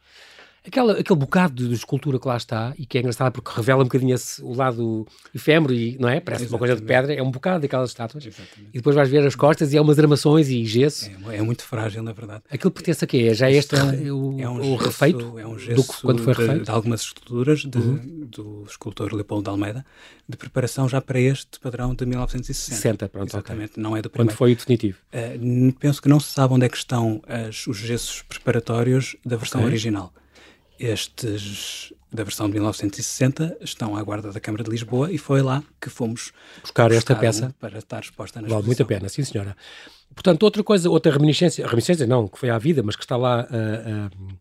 Aquela, 0.67 0.99
aquele 0.99 1.19
bocado 1.19 1.67
de 1.67 1.73
escultura 1.73 2.19
que 2.19 2.27
lá 2.27 2.35
está 2.35 2.73
e 2.77 2.85
que 2.85 2.97
é 2.97 3.01
engraçado 3.01 3.31
porque 3.31 3.51
revela 3.55 3.81
um 3.81 3.85
bocadinho 3.85 4.13
esse, 4.13 4.43
o 4.43 4.53
lado 4.53 5.07
efêmero 5.33 5.73
e, 5.73 5.97
não 5.97 6.09
é? 6.09 6.19
Parece 6.19 6.43
Exatamente. 6.43 6.53
uma 6.53 6.59
coisa 6.59 6.75
de 6.75 6.81
pedra, 6.81 7.13
é 7.13 7.23
um 7.23 7.31
bocado 7.31 7.61
daquelas 7.61 7.89
estátuas. 7.89 8.25
Exatamente. 8.25 8.69
E 8.73 8.77
depois 8.77 8.95
vais 8.95 9.09
ver 9.09 9.25
as 9.25 9.35
costas 9.35 9.71
e 9.71 9.77
há 9.77 9.81
umas 9.81 9.97
armações 9.97 10.49
e 10.49 10.65
gesso. 10.65 11.09
É, 11.29 11.37
é 11.37 11.41
muito 11.41 11.63
frágil, 11.63 12.03
na 12.03 12.11
verdade. 12.11 12.43
Aquilo 12.51 12.71
pertence 12.71 13.03
a 13.03 13.07
quê? 13.07 13.33
Já 13.33 13.49
é 13.49 13.53
este 13.53 13.75
é, 13.75 14.11
o, 14.11 14.39
é 14.39 14.49
um 14.49 14.57
gesso, 14.57 14.69
o 14.69 14.75
refeito? 14.75 15.39
É 15.39 15.47
um 15.47 15.57
gesso 15.57 15.75
do, 15.75 16.01
quando 16.01 16.23
foi 16.23 16.33
refeito? 16.33 16.59
De, 16.59 16.65
de 16.65 16.71
algumas 16.71 17.01
esculturas 17.01 17.59
de, 17.61 17.77
uhum. 17.77 18.27
do 18.29 18.65
escultor 18.67 19.13
Leopoldo 19.13 19.43
de 19.43 19.49
Almeida, 19.49 19.85
de 20.27 20.35
preparação 20.35 20.89
já 20.89 20.99
para 20.99 21.19
este 21.19 21.59
padrão 21.61 21.95
de 21.95 22.05
1960. 22.05 22.75
60, 22.75 23.09
pronto. 23.09 23.29
Exatamente, 23.29 23.71
okay. 23.71 23.83
não 23.83 23.95
é 23.95 24.01
do 24.01 24.09
primeiro. 24.09 24.31
Quando 24.31 24.37
foi 24.37 24.51
o 24.51 24.55
definitivo? 24.55 24.97
Uh, 25.13 25.73
penso 25.79 26.01
que 26.01 26.09
não 26.09 26.19
se 26.19 26.31
sabe 26.33 26.53
onde 26.53 26.65
é 26.65 26.69
que 26.69 26.77
estão 26.77 27.21
as, 27.25 27.65
os 27.67 27.77
gessos 27.77 28.21
preparatórios 28.21 29.15
da 29.25 29.37
versão 29.37 29.61
okay. 29.61 29.71
original. 29.71 30.13
Estes 30.79 31.93
da 32.11 32.23
versão 32.23 32.47
de 32.47 32.53
1960 32.53 33.57
estão 33.61 33.95
à 33.95 34.03
guarda 34.03 34.31
da 34.31 34.39
Câmara 34.39 34.63
de 34.63 34.69
Lisboa 34.69 35.11
e 35.11 35.17
foi 35.17 35.41
lá 35.41 35.63
que 35.81 35.89
fomos 35.89 36.31
buscar 36.61 36.91
esta 36.91 37.15
peça 37.15 37.53
para 37.59 37.77
estar 37.79 37.99
exposta 37.99 38.41
na 38.41 38.47
Vale 38.47 38.65
muito 38.65 38.81
a 38.81 38.85
pena, 38.85 39.09
sim 39.09 39.23
senhora. 39.23 39.55
Portanto, 40.13 40.43
outra 40.43 40.63
coisa, 40.63 40.89
outra 40.89 41.11
reminiscência, 41.11 41.65
reminiscência 41.65 42.07
não, 42.07 42.27
que 42.27 42.39
foi 42.39 42.49
à 42.49 42.57
vida, 42.57 42.81
mas 42.81 42.95
que 42.95 43.03
está 43.03 43.17
lá 43.17 43.45
uh, 43.45 44.07
uh, 44.07 44.37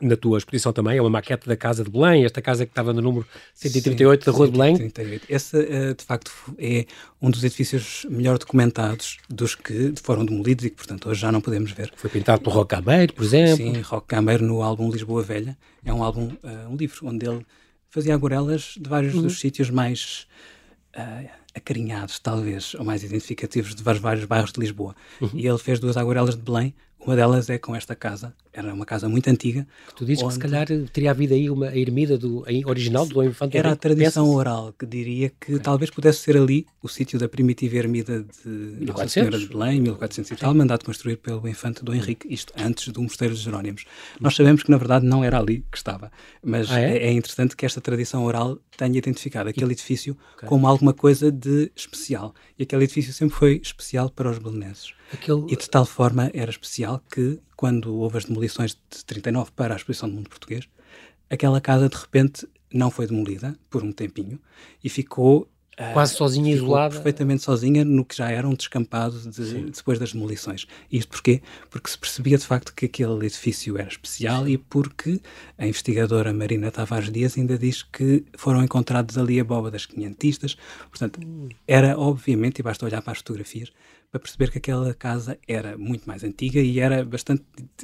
na 0.00 0.16
tua 0.16 0.38
exposição 0.38 0.72
também, 0.72 0.98
é 0.98 1.00
uma 1.00 1.10
maquete 1.10 1.48
da 1.48 1.56
Casa 1.56 1.84
de 1.84 1.90
Belém, 1.90 2.24
esta 2.24 2.40
casa 2.40 2.64
que 2.64 2.72
estava 2.72 2.92
no 2.92 3.00
número 3.00 3.26
138 3.54 4.24
Sim, 4.24 4.30
da 4.30 4.36
Rua 4.36 4.46
de 4.46 4.52
Belém. 4.52 4.76
138. 4.76 5.26
Esse, 5.28 5.58
eh, 5.58 5.94
de 5.94 6.04
facto, 6.04 6.32
é 6.58 6.86
um 7.20 7.30
dos 7.30 7.42
edifícios 7.42 8.06
melhor 8.08 8.38
documentados 8.38 9.18
dos 9.28 9.54
que 9.54 9.94
foram 10.02 10.24
demolidos 10.24 10.64
e 10.64 10.70
que, 10.70 10.76
portanto, 10.76 11.08
hoje 11.08 11.20
já 11.20 11.32
não 11.32 11.40
podemos 11.40 11.72
ver. 11.72 11.92
Foi 11.96 12.10
pintado 12.10 12.42
por 12.42 12.52
Roque 12.52 12.74
Cambeiro, 12.76 13.12
por 13.12 13.24
exemplo. 13.24 13.56
Sim, 13.56 13.80
Roque 13.80 14.08
Cambeiro 14.08 14.44
no 14.44 14.62
álbum 14.62 14.90
Lisboa 14.90 15.22
Velha. 15.22 15.56
É 15.84 15.92
um 15.92 16.02
álbum, 16.02 16.32
uh, 16.42 16.70
um 16.70 16.76
livro, 16.76 17.06
onde 17.06 17.26
ele 17.26 17.44
fazia 17.90 18.14
aguarelas 18.14 18.74
de 18.78 18.88
vários 18.88 19.14
uhum. 19.14 19.22
dos 19.22 19.38
sítios 19.38 19.70
mais 19.70 20.26
uh, 20.96 21.28
acarinhados, 21.54 22.18
talvez, 22.18 22.74
ou 22.74 22.84
mais 22.84 23.04
identificativos 23.04 23.74
de 23.74 23.82
vários, 23.82 24.02
vários 24.02 24.24
bairros 24.24 24.52
de 24.52 24.60
Lisboa. 24.60 24.94
Uhum. 25.20 25.30
E 25.34 25.46
ele 25.46 25.58
fez 25.58 25.78
duas 25.78 25.96
aguarelas 25.96 26.34
de 26.34 26.42
Belém, 26.42 26.74
uma 27.06 27.14
delas 27.14 27.50
é 27.50 27.58
com 27.58 27.76
esta 27.76 27.94
casa, 27.94 28.34
era 28.52 28.72
uma 28.72 28.86
casa 28.86 29.08
muito 29.08 29.28
antiga. 29.28 29.66
Tu 29.94 30.04
dizes 30.04 30.24
que 30.24 30.32
se 30.32 30.38
calhar 30.38 30.66
teria 30.92 31.10
havido 31.10 31.34
aí 31.34 31.50
uma 31.50 31.74
ermida 31.76 32.16
do, 32.16 32.44
original 32.66 33.06
do 33.06 33.22
Infante 33.22 33.56
Era 33.56 33.72
a 33.72 33.76
tradição 33.76 34.30
oral 34.30 34.72
que 34.78 34.86
diria 34.86 35.28
que 35.28 35.52
okay. 35.52 35.58
talvez 35.58 35.90
pudesse 35.90 36.20
ser 36.20 36.36
ali 36.36 36.66
o 36.82 36.88
sítio 36.88 37.18
da 37.18 37.28
primitiva 37.28 37.76
ermida 37.76 38.22
de 38.22 38.48
1400? 38.48 38.86
Nossa 38.86 39.08
Senhora 39.08 39.38
de 39.38 39.46
Belém, 39.46 39.80
1400 39.80 40.30
e 40.30 40.36
tal, 40.36 40.54
mandado 40.54 40.84
construir 40.84 41.16
pelo 41.16 41.46
Infante 41.48 41.84
do 41.84 41.94
Henrique, 41.94 42.32
isto 42.32 42.52
antes 42.56 42.88
do 42.88 43.02
Mosteiro 43.02 43.34
dos 43.34 43.42
Jerónimos. 43.42 43.84
Nós 44.20 44.34
sabemos 44.34 44.62
que 44.62 44.70
na 44.70 44.76
verdade 44.76 45.04
não 45.04 45.22
era 45.22 45.38
ali 45.38 45.64
que 45.70 45.76
estava, 45.76 46.10
mas 46.42 46.70
ah, 46.70 46.80
é? 46.80 46.98
é? 46.98 47.12
interessante 47.12 47.56
que 47.56 47.66
esta 47.66 47.80
tradição 47.80 48.24
oral 48.24 48.58
tenha 48.76 48.96
identificado 48.96 49.48
aquele 49.48 49.72
edifício 49.72 50.16
okay. 50.36 50.48
como 50.48 50.66
alguma 50.66 50.92
coisa 50.92 51.30
de 51.30 51.70
especial. 51.76 52.34
E 52.58 52.62
aquele 52.62 52.84
edifício 52.84 53.12
sempre 53.12 53.36
foi 53.36 53.60
especial 53.62 54.10
para 54.10 54.30
os 54.30 54.38
belenenses. 54.38 54.94
Aquele... 55.12 55.44
E 55.48 55.56
de 55.56 55.68
tal 55.68 55.84
forma 55.84 56.30
era 56.34 56.50
especial 56.50 57.02
que, 57.10 57.38
quando 57.56 57.94
houve 57.94 58.18
as 58.18 58.24
demolições 58.24 58.76
de 58.90 59.04
39 59.04 59.50
para 59.52 59.74
a 59.74 59.76
exposição 59.76 60.08
do 60.08 60.14
mundo 60.14 60.28
português, 60.28 60.68
aquela 61.30 61.60
casa 61.60 61.88
de 61.88 61.96
repente 61.96 62.46
não 62.72 62.90
foi 62.90 63.06
demolida 63.06 63.56
por 63.70 63.82
um 63.82 63.92
tempinho 63.92 64.40
e 64.82 64.88
ficou 64.88 65.48
Quase 65.92 66.14
sozinha, 66.14 66.54
isolada. 66.54 66.94
Perfeitamente 66.94 67.42
sozinha 67.42 67.84
no 67.84 68.04
que 68.04 68.16
já 68.16 68.30
era 68.30 68.46
um 68.46 68.54
descampado 68.54 69.18
de, 69.28 69.70
depois 69.70 69.98
das 69.98 70.12
demolições. 70.12 70.66
Isto 70.90 71.08
porquê? 71.08 71.42
Porque 71.68 71.90
se 71.90 71.98
percebia 71.98 72.38
de 72.38 72.46
facto 72.46 72.72
que 72.72 72.86
aquele 72.86 73.26
edifício 73.26 73.76
era 73.76 73.88
especial 73.88 74.48
e 74.48 74.56
porque 74.56 75.20
a 75.58 75.66
investigadora 75.66 76.32
Marina 76.32 76.70
Tavares 76.70 77.10
Dias 77.10 77.36
ainda 77.36 77.58
diz 77.58 77.82
que 77.82 78.24
foram 78.36 78.62
encontrados 78.62 79.18
ali 79.18 79.40
a 79.40 79.44
boba 79.44 79.70
das 79.70 79.84
quinhentistas. 79.84 80.56
Portanto, 80.88 81.18
era 81.66 81.98
obviamente, 81.98 82.60
e 82.60 82.62
basta 82.62 82.86
olhar 82.86 83.02
para 83.02 83.12
as 83.12 83.18
fotografias, 83.18 83.72
para 84.14 84.20
perceber 84.20 84.52
que 84.52 84.58
aquela 84.58 84.94
casa 84.94 85.36
era 85.48 85.76
muito 85.76 86.06
mais 86.06 86.22
antiga 86.22 86.60
e 86.60 86.78
era 86.78 87.04
bastante 87.04 87.42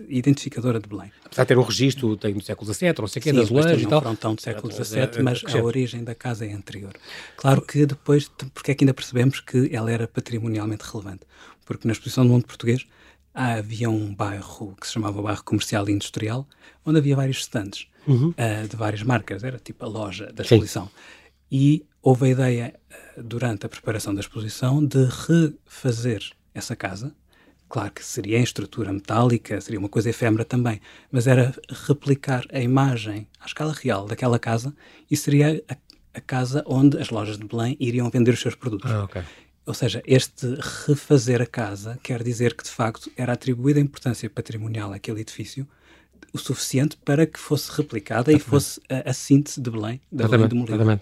identificadora 0.08 0.78
de 0.78 0.88
Belém. 0.88 1.10
Apesar 1.24 1.42
de 1.42 1.48
ter 1.48 1.58
um 1.58 1.62
registro, 1.62 2.16
tem 2.16 2.32
do 2.32 2.40
século 2.40 2.72
XVII, 2.72 2.94
não 3.00 3.08
sei 3.08 3.18
o 3.18 3.22
quê, 3.24 3.32
das 3.32 3.50
lojas 3.50 3.82
e 3.82 3.86
tal. 3.86 4.00
Não 4.00 4.14
tão 4.14 4.36
do 4.36 4.40
século 4.40 4.72
XVII, 4.72 5.24
mas 5.24 5.42
a 5.44 5.58
origem 5.60 6.04
da 6.04 6.14
casa 6.14 6.46
é 6.46 6.52
anterior. 6.52 6.92
Claro 7.36 7.62
que 7.62 7.84
depois, 7.84 8.30
porque 8.54 8.70
é 8.70 8.74
que 8.76 8.84
ainda 8.84 8.94
percebemos 8.94 9.40
que 9.40 9.74
ela 9.74 9.90
era 9.90 10.06
patrimonialmente 10.06 10.84
relevante? 10.84 11.26
Porque 11.66 11.88
na 11.88 11.92
exposição 11.92 12.24
do 12.24 12.30
mundo 12.30 12.46
português 12.46 12.86
havia 13.34 13.90
um 13.90 14.14
bairro 14.14 14.76
que 14.80 14.86
se 14.86 14.92
chamava 14.92 15.20
Bairro 15.20 15.42
Comercial 15.42 15.88
e 15.88 15.92
Industrial, 15.92 16.46
onde 16.86 16.98
havia 17.00 17.16
vários 17.16 17.38
stands 17.38 17.88
uhum. 18.06 18.28
uh, 18.28 18.68
de 18.68 18.76
várias 18.76 19.02
marcas, 19.02 19.42
era 19.42 19.58
tipo 19.58 19.84
a 19.84 19.88
loja 19.88 20.32
da 20.32 20.44
exposição. 20.44 20.84
Sim. 20.86 20.92
E 21.50 21.86
houve 22.02 22.26
a 22.26 22.28
ideia, 22.28 22.74
eh, 22.90 23.22
durante 23.22 23.66
a 23.66 23.68
preparação 23.68 24.14
da 24.14 24.20
exposição, 24.20 24.84
de 24.84 25.08
refazer 25.26 26.22
essa 26.54 26.74
casa. 26.74 27.14
Claro 27.68 27.92
que 27.92 28.04
seria 28.04 28.38
em 28.38 28.42
estrutura 28.42 28.92
metálica, 28.92 29.60
seria 29.60 29.78
uma 29.78 29.88
coisa 29.88 30.10
efêmera 30.10 30.44
também, 30.44 30.80
mas 31.10 31.26
era 31.26 31.54
replicar 31.86 32.44
a 32.52 32.58
imagem 32.60 33.28
à 33.38 33.46
escala 33.46 33.72
real 33.72 34.06
daquela 34.06 34.38
casa 34.38 34.74
e 35.08 35.16
seria 35.16 35.62
a, 35.68 35.76
a 36.14 36.20
casa 36.20 36.64
onde 36.66 36.98
as 36.98 37.10
lojas 37.10 37.38
de 37.38 37.46
Belém 37.46 37.76
iriam 37.78 38.10
vender 38.10 38.32
os 38.32 38.40
seus 38.40 38.56
produtos. 38.56 38.90
Ah, 38.90 39.04
okay. 39.04 39.22
Ou 39.66 39.74
seja, 39.74 40.02
este 40.04 40.46
refazer 40.86 41.40
a 41.40 41.46
casa 41.46 41.96
quer 42.02 42.24
dizer 42.24 42.54
que, 42.54 42.64
de 42.64 42.70
facto, 42.70 43.08
era 43.16 43.34
atribuída 43.34 43.78
importância 43.78 44.28
patrimonial 44.28 44.92
àquele 44.92 45.20
edifício 45.20 45.68
o 46.32 46.38
suficiente 46.38 46.96
para 47.04 47.26
que 47.26 47.38
fosse 47.38 47.70
replicada 47.72 48.30
exatamente. 48.30 48.46
e 48.46 48.50
fosse 48.50 48.80
a, 48.88 49.10
a, 49.10 49.12
síntese 49.12 49.60
de 49.60 49.70
Belém, 49.70 50.00
da 50.10 50.28
Belém 50.28 50.48
do 50.48 50.56
Molino. 50.56 51.00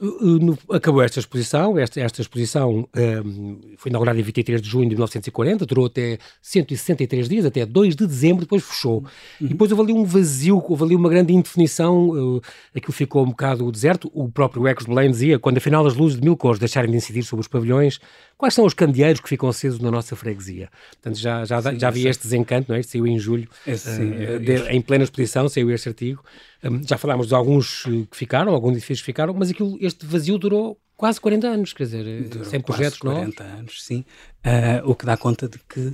Exatamente. 0.00 0.60
acabou 0.70 1.02
esta 1.02 1.18
exposição, 1.18 1.78
esta, 1.78 2.00
esta 2.00 2.20
exposição 2.20 2.88
um, 2.96 3.60
foi 3.76 3.90
inaugurada 3.90 4.18
em 4.18 4.22
23 4.22 4.62
de 4.62 4.68
junho 4.68 4.88
de 4.88 4.94
1940, 4.94 5.66
durou 5.66 5.86
até 5.86 6.18
163 6.40 7.28
dias, 7.28 7.44
até 7.44 7.66
2 7.66 7.96
de 7.96 8.06
dezembro, 8.06 8.42
depois 8.42 8.62
fechou. 8.62 8.98
Uhum. 8.98 9.06
E 9.40 9.48
depois 9.48 9.72
houve 9.72 9.82
ali 9.82 9.92
um 9.92 10.04
vazio, 10.04 10.62
houve 10.66 10.84
ali 10.84 10.94
uma 10.94 11.08
grande 11.08 11.32
indefinição, 11.32 12.10
uh, 12.10 12.42
aquilo 12.74 12.92
ficou 12.92 13.24
um 13.24 13.30
bocado 13.30 13.70
deserto. 13.72 14.10
O 14.14 14.30
próprio 14.30 14.66
Ecos 14.68 14.84
de 14.84 14.94
Belém 14.94 15.10
dizia, 15.10 15.38
quando 15.38 15.58
afinal 15.58 15.86
as 15.86 15.94
luzes 15.94 16.18
de 16.18 16.24
mil 16.24 16.36
cores 16.36 16.58
deixarem 16.58 16.90
de 16.90 16.96
incidir 16.96 17.24
sobre 17.24 17.40
os 17.40 17.48
pavilhões, 17.48 17.98
quais 18.36 18.54
são 18.54 18.64
os 18.64 18.74
candeeiros 18.74 19.20
que 19.20 19.28
ficam 19.28 19.48
acesos 19.48 19.80
na 19.80 19.90
nossa 19.90 20.14
freguesia? 20.14 20.68
Portanto, 20.92 21.18
já, 21.18 21.44
já, 21.44 21.60
sim, 21.60 21.78
já 21.78 21.88
havia 21.88 22.08
este 22.08 22.22
desencanto, 22.22 22.70
não 22.70 22.78
é? 22.78 22.82
Saiu 22.82 23.06
em 23.06 23.18
julho, 23.18 23.48
sim, 23.76 24.10
uh, 24.10 24.38
de, 24.38 24.68
em 24.70 24.80
plena 24.80 25.04
exposição, 25.04 25.48
saiu 25.48 25.70
este 25.70 25.88
artigo. 25.88 26.22
Um, 26.62 26.82
já 26.86 26.98
falámos 26.98 27.28
de 27.28 27.34
alguns 27.34 27.84
eh, 27.86 28.06
que 28.10 28.16
ficaram, 28.16 28.52
alguns 28.52 28.72
edifícios 28.72 29.00
que 29.00 29.06
ficaram, 29.06 29.32
mas 29.34 29.50
aquilo, 29.50 29.78
este 29.80 30.04
vazio 30.04 30.38
durou 30.38 30.78
quase 30.96 31.20
40 31.20 31.46
anos, 31.46 31.72
quer 31.72 31.84
dizer, 31.84 32.28
Durou 32.28 32.44
sem 32.44 32.60
projetos 32.60 32.98
40 32.98 33.44
novos. 33.44 33.58
anos, 33.58 33.82
sim. 33.84 34.04
Uh, 34.44 34.90
o 34.90 34.94
que 34.96 35.06
dá 35.06 35.16
conta 35.16 35.48
de 35.48 35.58
que 35.68 35.92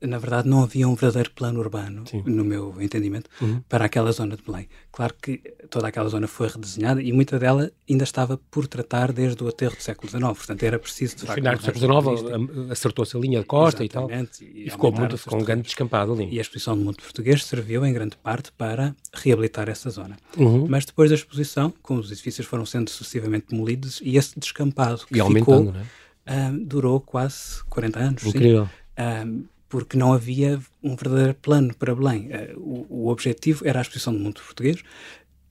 na 0.00 0.18
verdade, 0.18 0.48
não 0.48 0.62
havia 0.62 0.86
um 0.86 0.94
verdadeiro 0.94 1.30
plano 1.30 1.58
urbano, 1.58 2.04
Sim. 2.06 2.22
no 2.26 2.44
meu 2.44 2.74
entendimento, 2.80 3.30
uhum. 3.40 3.62
para 3.68 3.86
aquela 3.86 4.12
zona 4.12 4.36
de 4.36 4.42
Belém. 4.42 4.68
Claro 4.92 5.14
que 5.20 5.38
toda 5.70 5.88
aquela 5.88 6.08
zona 6.08 6.26
foi 6.26 6.48
redesenhada 6.48 7.02
e 7.02 7.12
muita 7.12 7.38
dela 7.38 7.70
ainda 7.88 8.04
estava 8.04 8.38
por 8.50 8.66
tratar 8.66 9.10
desde 9.12 9.42
o 9.42 9.48
aterro 9.48 9.74
do 9.74 9.82
século 9.82 10.08
XIX, 10.08 10.22
portanto 10.22 10.62
era 10.62 10.78
preciso, 10.78 11.16
de 11.16 11.26
facto... 11.26 11.42
No 11.42 11.60
século 11.62 12.14
XIX 12.18 12.70
acertou-se 12.70 13.16
a 13.16 13.20
linha 13.20 13.40
de 13.40 13.46
costa 13.46 13.82
Exatamente, 13.84 14.44
e 14.44 14.46
tal, 14.46 14.56
e, 14.56 14.66
e 14.66 14.70
ficou, 14.70 14.92
muito, 14.92 15.16
ficou 15.16 15.40
um 15.40 15.44
grande 15.44 15.62
descampado 15.62 16.12
ali. 16.12 16.28
E 16.30 16.38
a 16.38 16.42
exposição 16.42 16.76
do 16.76 16.84
mundo 16.84 16.96
português 16.96 17.44
serviu 17.44 17.84
em 17.86 17.92
grande 17.92 18.16
parte 18.16 18.52
para 18.52 18.94
reabilitar 19.14 19.68
essa 19.68 19.88
zona. 19.88 20.16
Uhum. 20.36 20.66
Mas 20.68 20.84
depois 20.84 21.08
da 21.08 21.16
exposição, 21.16 21.72
como 21.82 22.00
os 22.00 22.12
edifícios 22.12 22.46
foram 22.46 22.66
sendo 22.66 22.90
sucessivamente 22.90 23.46
demolidos, 23.50 24.00
e 24.02 24.16
esse 24.16 24.38
descampado 24.38 25.06
que 25.06 25.18
e 25.18 25.34
ficou... 25.34 25.64
Né? 25.64 25.86
Um, 26.28 26.64
durou 26.64 27.00
quase 27.00 27.62
40 27.68 27.98
anos. 28.00 28.26
Incrível. 28.26 28.68
Um, 28.98 29.44
porque 29.68 29.96
não 29.96 30.12
havia 30.12 30.60
um 30.82 30.94
verdadeiro 30.96 31.34
plano 31.34 31.74
para 31.74 31.94
Belém. 31.94 32.28
Eh, 32.30 32.54
o, 32.56 32.86
o 32.88 33.08
objetivo 33.08 33.66
era 33.66 33.80
a 33.80 33.82
exposição 33.82 34.12
do 34.12 34.18
mundo 34.18 34.40
português, 34.40 34.82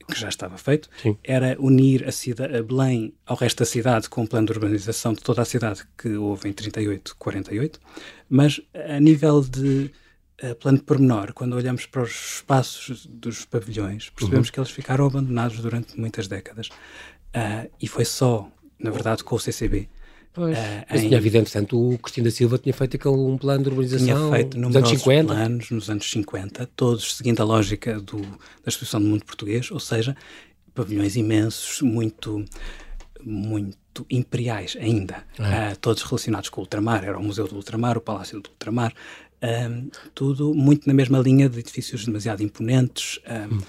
que 0.06 0.18
já 0.18 0.28
estava 0.28 0.56
feito, 0.56 0.88
Sim. 1.02 1.16
era 1.22 1.56
unir 1.58 2.06
a, 2.06 2.12
cidade, 2.12 2.56
a 2.56 2.62
Belém 2.62 3.12
ao 3.26 3.36
resto 3.36 3.58
da 3.58 3.64
cidade 3.64 4.08
com 4.08 4.22
um 4.22 4.26
plano 4.26 4.46
de 4.46 4.52
urbanização 4.52 5.12
de 5.12 5.20
toda 5.20 5.42
a 5.42 5.44
cidade 5.44 5.82
que 5.98 6.10
houve 6.16 6.48
em 6.48 6.52
38, 6.52 7.16
48, 7.18 7.80
mas 8.28 8.60
a 8.74 9.00
nível 9.00 9.42
de 9.42 9.90
eh, 10.38 10.54
plano 10.54 10.78
de 10.78 10.84
pormenor, 10.84 11.32
quando 11.32 11.54
olhamos 11.54 11.86
para 11.86 12.02
os 12.02 12.36
espaços 12.36 13.06
dos 13.06 13.44
pavilhões, 13.44 14.10
percebemos 14.10 14.48
uhum. 14.48 14.52
que 14.52 14.60
eles 14.60 14.70
ficaram 14.70 15.06
abandonados 15.06 15.58
durante 15.60 15.98
muitas 15.98 16.28
décadas. 16.28 16.68
Uh, 17.34 17.70
e 17.82 17.86
foi 17.86 18.04
só, 18.04 18.50
na 18.78 18.90
verdade, 18.90 19.22
com 19.22 19.34
o 19.34 19.38
CCB 19.38 19.88
Pois. 20.36 20.56
Uh, 20.56 20.84
Mas 20.90 21.02
em... 21.02 21.08
tinha 21.08 21.18
havido, 21.18 21.38
entretanto, 21.38 21.94
o 21.94 21.98
Cristina 21.98 22.30
Silva 22.30 22.58
tinha 22.58 22.74
feito 22.74 22.96
aquele, 22.96 23.14
um 23.14 23.38
plano 23.38 23.62
de 23.64 23.70
urbanização 23.70 24.06
tinha 24.06 24.30
feito 24.30 24.58
nos 24.58 24.76
anos 24.76 24.90
50. 24.90 25.34
planos 25.34 25.70
nos 25.70 25.90
anos 25.90 26.10
50, 26.10 26.70
todos 26.76 27.14
seguindo 27.16 27.40
a 27.40 27.44
lógica 27.44 27.98
do, 27.98 28.20
da 28.20 28.68
exposição 28.68 29.00
do 29.00 29.06
mundo 29.08 29.24
português, 29.24 29.70
ou 29.70 29.80
seja, 29.80 30.14
pavilhões 30.74 31.16
imensos, 31.16 31.80
muito, 31.80 32.44
muito 33.24 34.06
imperiais 34.10 34.76
ainda, 34.78 35.24
é. 35.38 35.72
uh, 35.72 35.76
todos 35.80 36.02
relacionados 36.02 36.50
com 36.50 36.60
o 36.60 36.64
ultramar, 36.64 37.02
era 37.02 37.18
o 37.18 37.24
Museu 37.24 37.48
do 37.48 37.56
Ultramar, 37.56 37.96
o 37.96 38.00
Palácio 38.02 38.38
do 38.38 38.50
Ultramar, 38.50 38.92
um, 39.42 39.88
tudo 40.14 40.52
muito 40.52 40.86
na 40.86 40.92
mesma 40.92 41.18
linha 41.18 41.48
de 41.48 41.60
edifícios 41.60 42.04
demasiado 42.04 42.42
imponentes, 42.42 43.20
um, 43.26 43.54
hum 43.54 43.62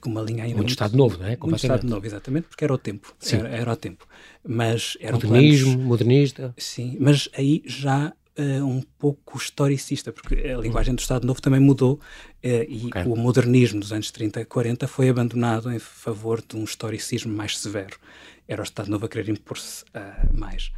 com 0.00 0.10
uma 0.10 0.22
linha 0.22 0.44
ainda. 0.44 0.56
Muito, 0.56 0.58
muito 0.58 0.70
Estado 0.70 0.96
Novo, 0.96 1.18
não 1.18 1.26
é? 1.26 1.36
Muito 1.36 1.56
Estado 1.56 1.86
Novo, 1.86 2.06
exatamente, 2.06 2.48
porque 2.48 2.64
era 2.64 2.72
o 2.72 2.78
tempo. 2.78 3.14
Sim. 3.18 3.36
Era, 3.36 3.48
era 3.48 3.72
o 3.72 3.76
tempo. 3.76 4.06
Mas 4.46 4.96
Modernismo, 5.00 5.72
planos, 5.72 5.86
modernista. 5.86 6.54
Sim, 6.56 6.96
mas 6.98 7.28
aí 7.36 7.62
já 7.66 8.12
uh, 8.38 8.64
um 8.64 8.82
pouco 8.98 9.38
historicista, 9.38 10.12
porque 10.12 10.34
a 10.34 10.58
linguagem 10.58 10.94
do 10.94 11.00
Estado 11.00 11.26
Novo 11.26 11.40
também 11.40 11.60
mudou 11.60 11.94
uh, 11.94 12.00
e 12.42 12.86
okay. 12.86 13.04
o 13.04 13.16
modernismo 13.16 13.80
dos 13.80 13.92
anos 13.92 14.10
30 14.10 14.40
e 14.40 14.44
40 14.44 14.88
foi 14.88 15.08
abandonado 15.08 15.70
em 15.70 15.78
favor 15.78 16.42
de 16.46 16.56
um 16.56 16.64
historicismo 16.64 17.34
mais 17.34 17.58
severo. 17.58 17.98
Era 18.48 18.62
o 18.62 18.64
Estado 18.64 18.90
Novo 18.90 19.06
a 19.06 19.08
querer 19.08 19.28
impor-se 19.28 19.84
uh, 19.84 20.38
mais 20.38 20.72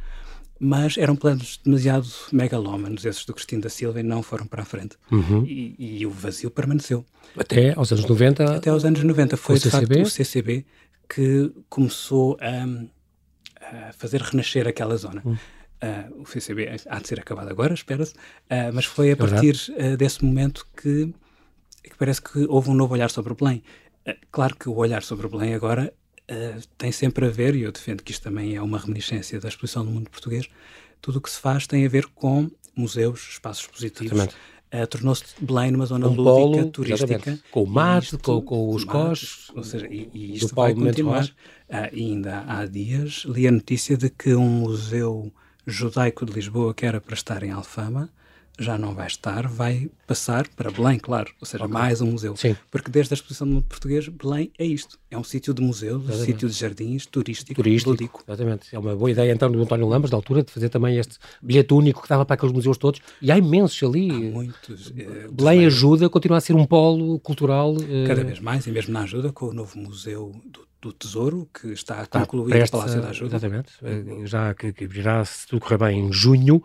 mas 0.63 0.97
eram 0.97 1.13
planos 1.13 1.59
demasiado 1.61 2.07
megalómanos, 2.31 3.03
esses 3.03 3.25
do 3.25 3.33
Cristina 3.33 3.63
da 3.63 3.69
Silva, 3.69 3.99
e 3.99 4.03
não 4.03 4.23
foram 4.23 4.47
para 4.47 4.61
a 4.61 4.65
frente. 4.65 4.95
Uhum. 5.11 5.43
E, 5.45 5.75
e, 5.77 6.05
o 6.05 6.09
vazio 6.09 6.49
permaneceu. 6.49 7.05
Até 7.37 7.73
aos 7.73 7.91
anos 7.91 8.05
90? 8.05 8.55
Até 8.55 8.69
aos 8.69 8.85
anos 8.85 9.03
90. 9.03 9.35
Foi, 9.35 9.59
de 9.59 9.69
facto, 9.69 9.91
o 9.91 10.09
CCB 10.09 10.65
que 11.13 11.51
começou 11.67 12.37
a, 12.39 13.87
a 13.89 13.91
fazer 13.91 14.21
renascer 14.21 14.65
aquela 14.65 14.95
zona. 14.95 15.21
Uhum. 15.25 15.33
Uh, 15.33 16.21
o 16.21 16.25
CCB 16.25 16.69
há 16.87 16.99
de 16.99 17.07
ser 17.09 17.19
acabado 17.19 17.49
agora, 17.49 17.73
espera-se, 17.73 18.13
uh, 18.13 18.71
mas 18.73 18.85
foi 18.85 19.09
a 19.09 19.11
é 19.11 19.15
partir 19.17 19.57
uh, 19.71 19.97
desse 19.97 20.23
momento 20.23 20.65
que, 20.77 21.13
que, 21.83 21.97
parece 21.97 22.21
que 22.21 22.45
houve 22.47 22.69
um 22.69 22.73
novo 22.73 22.93
olhar 22.93 23.09
sobre 23.09 23.33
o 23.33 23.35
Belém. 23.35 23.61
claro 24.31 24.55
que 24.55 24.69
o 24.69 24.75
olhar 24.75 25.03
sobre 25.03 25.27
o 25.27 25.29
Belém 25.29 25.53
agora 25.53 25.93
uh, 26.31 26.61
tem 26.77 26.91
sempre 26.91 27.25
a 27.25 27.29
ver, 27.29 27.55
e 27.55 27.61
eu 27.61 27.71
defendo 27.71 28.03
que 28.03 28.11
isto 28.11 28.23
também 28.23 28.55
é 28.55 28.61
uma 28.61 28.77
reminiscência 28.77 29.39
da 29.39 29.47
exposição 29.47 29.85
do 29.85 29.91
mundo 29.91 30.09
português, 30.09 30.47
tudo 31.01 31.17
o 31.17 31.21
que 31.21 31.29
se 31.29 31.39
faz 31.39 31.67
tem 31.67 31.85
a 31.85 31.89
ver 31.89 32.05
com 32.07 32.49
museus, 32.75 33.29
espaços 33.31 33.65
expositivos. 33.65 34.23
Uh, 34.73 34.87
Tornou-se 34.89 35.23
Belém 35.39 35.71
numa 35.71 35.85
zona 35.85 36.07
um 36.07 36.15
lúdica, 36.15 36.23
polo, 36.23 36.71
turística. 36.71 37.13
Exatamente. 37.13 37.43
Com 37.51 37.63
o 37.63 37.67
mar, 37.67 38.01
com, 38.23 38.41
com, 38.41 38.69
os 38.73 38.83
cós. 38.83 39.51
Ou 39.55 39.63
seja, 39.63 39.85
e, 39.87 40.09
e 40.11 40.35
isto 40.35 40.55
vai 40.55 40.73
continuar. 40.73 41.25
Uh, 41.25 41.93
ainda 41.93 42.43
há 42.47 42.65
dias 42.65 43.23
li 43.27 43.47
a 43.47 43.51
notícia 43.51 43.95
de 43.95 44.09
que 44.09 44.33
um 44.33 44.49
museu 44.49 45.31
judaico 45.65 46.25
de 46.25 46.33
Lisboa, 46.33 46.73
que 46.73 46.85
era 46.85 46.99
para 46.99 47.13
estar 47.13 47.43
em 47.43 47.51
Alfama, 47.51 48.09
já 48.59 48.77
não 48.77 48.93
vai 48.93 49.07
estar, 49.07 49.47
vai 49.47 49.89
passar 50.05 50.47
para 50.49 50.69
Belém, 50.69 50.99
claro, 50.99 51.31
ou 51.39 51.45
seja, 51.45 51.63
okay. 51.63 51.73
mais 51.73 52.01
um 52.01 52.11
museu. 52.11 52.35
Sim. 52.35 52.55
Porque 52.69 52.91
desde 52.91 53.13
a 53.13 53.15
exposição 53.15 53.47
do 53.47 53.55
mundo 53.55 53.65
português, 53.65 54.07
Belém 54.07 54.51
é 54.57 54.65
isto, 54.65 54.99
é 55.09 55.17
um 55.17 55.23
sítio 55.23 55.53
de 55.53 55.61
museu, 55.61 55.97
um 55.97 56.11
sítio 56.11 56.47
de 56.47 56.55
jardins, 56.55 57.05
turístico, 57.05 57.55
turístico, 57.55 57.91
lúdico. 57.91 58.23
Exatamente, 58.27 58.75
é 58.75 58.79
uma 58.79 58.95
boa 58.95 59.09
ideia 59.09 59.31
então 59.31 59.51
do 59.51 59.61
António 59.61 59.87
Lambas, 59.87 60.11
da 60.11 60.17
altura, 60.17 60.43
de 60.43 60.51
fazer 60.51 60.69
também 60.69 60.97
este 60.97 61.17
bilhete 61.41 61.73
único 61.73 62.01
que 62.01 62.09
dava 62.09 62.25
para 62.25 62.35
aqueles 62.35 62.53
museus 62.53 62.77
todos, 62.77 63.01
e 63.21 63.31
há 63.31 63.37
imensos 63.37 63.81
ali. 63.81 64.09
Há 64.11 64.13
muitos. 64.13 64.87
Uh, 64.87 65.31
Belém 65.31 65.65
ajuda, 65.65 66.09
continua 66.09 66.37
a 66.37 66.41
ser 66.41 66.53
um 66.53 66.65
polo 66.65 67.19
cultural. 67.19 67.73
Uh... 67.73 68.07
Cada 68.07 68.23
vez 68.23 68.39
mais, 68.39 68.67
e 68.67 68.71
mesmo 68.71 68.93
na 68.93 69.01
ajuda, 69.01 69.31
com 69.31 69.47
o 69.47 69.53
novo 69.53 69.77
museu 69.79 70.31
do 70.45 70.63
do 70.83 70.91
Tesouro, 70.91 71.49
que 71.53 71.69
está 71.69 72.01
a 72.01 72.25
concluir 72.25 72.61
o 72.61 72.69
Palácio 72.69 73.01
da 73.01 73.07
Ajuda. 73.07 73.37
Exatamente, 73.37 73.71
eh, 73.81 74.25
já 74.25 74.53
que, 74.53 74.73
que 74.73 74.85
virá, 74.85 75.23
se 75.23 75.47
tudo 75.47 75.61
correr 75.61 75.77
bem, 75.77 75.97
em 75.97 76.11
junho, 76.11 76.61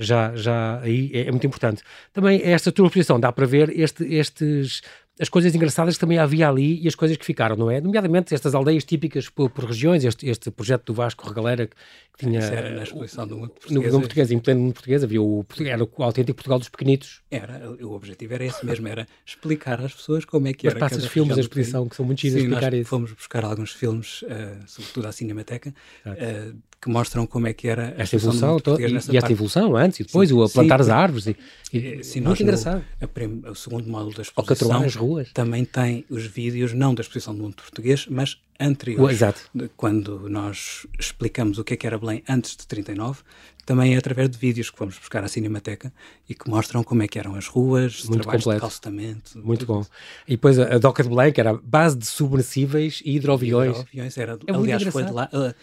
já, 0.00 0.34
já 0.34 0.80
aí 0.80 1.10
é, 1.12 1.28
é 1.28 1.30
muito 1.30 1.46
importante. 1.46 1.82
Também 2.12 2.40
esta 2.42 2.72
tua 2.72 2.86
exposição 2.86 3.20
dá 3.20 3.30
para 3.30 3.46
ver 3.46 3.70
este, 3.78 4.04
estes 4.12 4.82
as 5.20 5.28
coisas 5.28 5.54
engraçadas 5.54 5.94
que 5.94 6.00
também 6.00 6.16
havia 6.16 6.48
ali 6.48 6.82
e 6.82 6.88
as 6.88 6.94
coisas 6.94 7.14
que 7.14 7.26
ficaram, 7.26 7.54
não 7.54 7.70
é? 7.70 7.78
Nomeadamente 7.78 8.34
estas 8.34 8.54
aldeias 8.54 8.84
típicas 8.84 9.28
por, 9.28 9.50
por 9.50 9.66
regiões, 9.66 10.02
este, 10.02 10.26
este 10.26 10.50
projeto 10.50 10.86
do 10.86 10.94
Vasco 10.94 11.28
Regalera 11.28 11.66
que, 11.66 11.76
que 12.16 12.24
tinha... 12.24 12.38
Isso 12.38 12.54
era 12.54 12.70
na 12.70 12.82
exposição 12.82 13.26
do 13.26 13.36
mundo 13.36 13.50
português. 13.50 13.92
No, 13.92 13.92
no 13.92 14.00
português, 14.00 14.30
em 14.30 14.38
pleno 14.38 14.60
mundo 14.60 14.72
português, 14.72 15.04
havia 15.04 15.20
o, 15.20 15.44
era 15.62 15.84
o 15.84 16.02
autêntico 16.02 16.36
Portugal 16.36 16.58
dos 16.58 16.70
pequenitos. 16.70 17.20
Era, 17.30 17.70
o 17.70 17.92
objetivo 17.92 18.32
era 18.32 18.46
esse 18.46 18.64
mesmo, 18.64 18.88
era 18.88 19.06
explicar 19.26 19.78
às 19.84 19.92
pessoas 19.92 20.24
como 20.24 20.48
é 20.48 20.54
que 20.54 20.66
Mas 20.66 20.74
era. 20.74 20.84
Mas 20.84 20.92
passas 20.92 21.06
filmes 21.06 21.34
da 21.34 21.42
exposição 21.42 21.86
que 21.86 21.96
são 21.96 22.06
muito 22.06 22.22
giros 22.22 22.42
explicar 22.42 22.72
isso. 22.72 22.88
fomos 22.88 23.12
buscar 23.12 23.44
alguns 23.44 23.72
filmes, 23.72 24.22
uh, 24.22 24.26
sobretudo 24.66 25.06
à 25.06 25.12
Cinemateca, 25.12 25.74
uh, 26.06 26.56
que 26.80 26.88
mostram 26.88 27.26
como 27.26 27.46
é 27.46 27.52
que 27.52 27.68
era 27.68 27.94
esta 27.98 28.16
evolução 28.16 28.58
toda, 28.58 28.80
e, 28.80 28.92
e 29.10 29.16
esta 29.16 29.30
evolução 29.30 29.76
antes 29.76 30.00
e 30.00 30.04
depois, 30.04 30.30
sim, 30.30 30.34
o 30.34 30.42
a 30.42 30.48
plantar 30.48 30.80
as 30.80 30.88
árvores 30.88 31.26
e, 31.26 31.36
e 31.72 32.02
sim, 32.02 32.20
muito 32.20 32.42
engraçado. 32.42 32.82
No, 33.00 33.50
o 33.50 33.54
segundo 33.54 33.88
módulo 33.88 34.14
da 34.14 34.22
exposição 34.22 34.82
as 34.82 34.94
ruas. 34.94 35.30
também 35.32 35.64
tem 35.64 36.06
os 36.08 36.24
vídeos, 36.24 36.72
não 36.72 36.94
da 36.94 37.02
exposição 37.02 37.34
do 37.34 37.42
mundo 37.42 37.56
português, 37.56 38.06
mas 38.08 38.38
anteriores. 38.58 39.16
Exato. 39.16 39.50
Quando 39.76 40.28
nós 40.28 40.86
explicamos 40.98 41.58
o 41.58 41.64
que 41.64 41.74
é 41.74 41.76
que 41.76 41.86
era 41.86 41.98
Belém 41.98 42.22
antes 42.28 42.56
de 42.56 42.66
39, 42.66 43.20
também 43.66 43.94
é 43.94 43.98
através 43.98 44.28
de 44.28 44.36
vídeos 44.38 44.70
que 44.70 44.78
vamos 44.78 44.98
buscar 44.98 45.22
à 45.22 45.28
Cinemateca 45.28 45.92
e 46.28 46.34
que 46.34 46.48
mostram 46.48 46.82
como 46.82 47.02
é 47.02 47.08
que 47.08 47.18
eram 47.18 47.34
as 47.34 47.46
ruas, 47.46 48.04
muito 48.04 48.22
trabalhos 48.22 48.44
completo. 48.44 48.56
de 48.56 48.60
calcetamento. 48.60 49.38
Muito 49.38 49.66
bom. 49.66 49.80
Isso. 49.80 49.90
E 50.26 50.30
depois 50.32 50.58
a, 50.58 50.74
a 50.74 50.78
Doca 50.78 51.02
de 51.02 51.08
Belém, 51.08 51.32
que 51.32 51.40
era 51.40 51.54
base 51.54 51.96
de 51.96 52.06
submersíveis 52.06 53.02
e 53.04 53.16
hidroaviões. 53.16 53.76
Hidroaviões, 53.76 54.18
era, 54.18 54.38
é 54.46 54.52
aliás, 54.52 54.82
foi 54.84 55.04
de 55.04 55.12
lá. 55.12 55.28
Uh, 55.32 55.54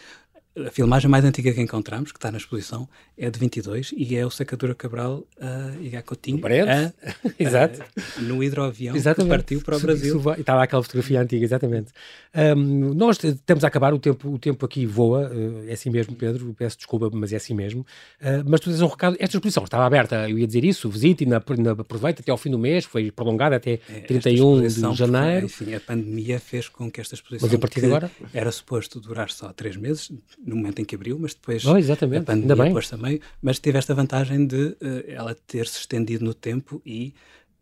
a 0.65 0.71
filmagem 0.71 1.09
mais 1.09 1.23
antiga 1.23 1.53
que 1.53 1.61
encontramos, 1.61 2.11
que 2.11 2.17
está 2.17 2.31
na 2.31 2.37
exposição, 2.37 2.87
é 3.17 3.29
de 3.29 3.39
22 3.39 3.93
e 3.95 4.15
é 4.15 4.25
o 4.25 4.29
Sacadura 4.29 4.73
Cabral 4.73 5.23
uh, 5.37 5.81
e 5.81 5.89
Gacotinho 5.89 6.37
uh, 6.37 6.93
Exato. 7.37 7.81
Uh, 7.81 8.21
no 8.21 8.43
hidroavião 8.43 8.95
exatamente. 8.95 9.31
que 9.31 9.37
partiu 9.37 9.61
para 9.61 9.77
o 9.77 9.79
Brasil. 9.79 10.21
E 10.37 10.41
está 10.41 10.55
lá 10.55 10.63
aquela 10.63 10.81
fotografia 10.81 11.21
antiga, 11.21 11.43
exatamente. 11.43 11.91
Um, 12.35 12.93
nós 12.93 13.17
temos 13.45 13.63
a 13.63 13.67
acabar, 13.67 13.93
o 13.93 13.99
tempo, 13.99 14.29
o 14.29 14.39
tempo 14.39 14.65
aqui 14.65 14.85
voa, 14.85 15.29
uh, 15.29 15.67
é 15.67 15.73
assim 15.73 15.89
mesmo, 15.89 16.15
Pedro, 16.15 16.53
peço 16.57 16.77
desculpa, 16.77 17.09
mas 17.11 17.33
é 17.33 17.35
assim 17.35 17.53
mesmo. 17.53 17.81
Uh, 18.21 18.43
mas 18.45 18.59
tu 18.59 18.69
tens 18.69 18.81
um 18.81 18.87
recado, 18.87 19.15
esta 19.19 19.37
exposição 19.37 19.63
estava 19.63 19.85
aberta, 19.85 20.29
eu 20.29 20.37
ia 20.37 20.47
dizer 20.47 20.63
isso, 20.63 20.89
visite 20.89 21.23
e 21.23 21.27
na, 21.27 21.41
na, 21.57 21.71
aproveite 21.71 22.21
até 22.21 22.31
ao 22.31 22.37
fim 22.37 22.49
do 22.49 22.59
mês, 22.59 22.85
foi 22.85 23.11
prolongada 23.11 23.55
até 23.55 23.79
é, 23.89 24.01
31 24.01 24.67
de 24.67 24.95
janeiro. 24.95 25.45
Enfim, 25.45 25.73
a 25.73 25.79
pandemia 25.79 26.39
fez 26.39 26.69
com 26.69 26.91
que 26.91 27.01
esta 27.01 27.15
exposição 27.15 27.47
mas 27.47 27.55
a 27.55 27.59
partir 27.59 27.81
de 27.81 27.87
agora? 27.87 28.11
era 28.33 28.51
suposto 28.51 28.99
durar 28.99 29.29
só 29.29 29.51
três 29.53 29.75
meses, 29.75 30.11
no 30.47 30.55
momento 30.55 30.79
em 30.79 30.85
que 30.85 30.95
abriu, 30.95 31.19
mas 31.19 31.33
depois 31.33 31.65
oh, 31.65 31.77
exatamente. 31.77 32.23
a 32.23 32.33
pandemia 32.33 32.71
pôs 32.71 32.89
também, 32.89 33.19
mas 33.41 33.59
teve 33.59 33.77
esta 33.77 33.93
vantagem 33.93 34.47
de 34.47 34.55
uh, 34.55 34.77
ela 35.07 35.35
ter 35.45 35.67
se 35.67 35.79
estendido 35.79 36.23
no 36.23 36.33
tempo 36.33 36.81
e 36.85 37.13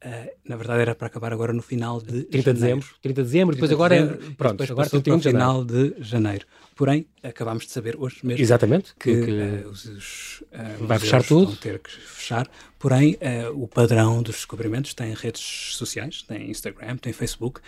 Uh, 0.05 0.29
na 0.47 0.55
verdade 0.55 0.81
era 0.81 0.93
para 0.93 1.07
acabar 1.07 1.33
agora 1.33 1.51
no 1.51 1.63
final 1.63 1.99
de 1.99 2.25
30 2.25 2.53
de 2.53 2.59
dezembro, 2.59 2.87
30 3.01 3.21
de 3.21 3.25
dezembro, 3.27 3.55
depois 3.55 3.71
agora 3.71 3.95
dezembro, 3.95 4.35
pronto, 4.35 4.51
depois 4.51 4.69
agora 4.69 4.85
passou 4.87 5.01
para 5.01 5.15
o 5.15 5.19
final 5.19 5.65
de 5.65 5.95
janeiro. 5.97 6.45
Porém, 6.75 7.07
acabámos 7.23 7.65
de 7.65 7.71
saber 7.71 7.95
hoje 7.97 8.17
mesmo 8.21 8.39
Exatamente, 8.39 8.93
que, 8.99 9.25
que 9.25 9.31
uh, 9.31 9.69
os, 9.69 9.85
os 9.85 10.43
uh, 10.51 10.85
vai 10.85 10.99
fechar 10.99 11.23
tudo. 11.23 11.47
vão 11.47 11.55
ter 11.55 11.79
que 11.79 11.89
fechar. 11.89 12.47
Porém, 12.77 13.17
o 13.55 13.67
padrão 13.67 14.21
dos 14.21 14.35
descobrimentos 14.35 14.93
tem 14.93 15.11
redes 15.15 15.41
sociais, 15.75 16.21
tem 16.21 16.51
Instagram, 16.51 16.97
tem 16.97 17.11
Facebook 17.11 17.61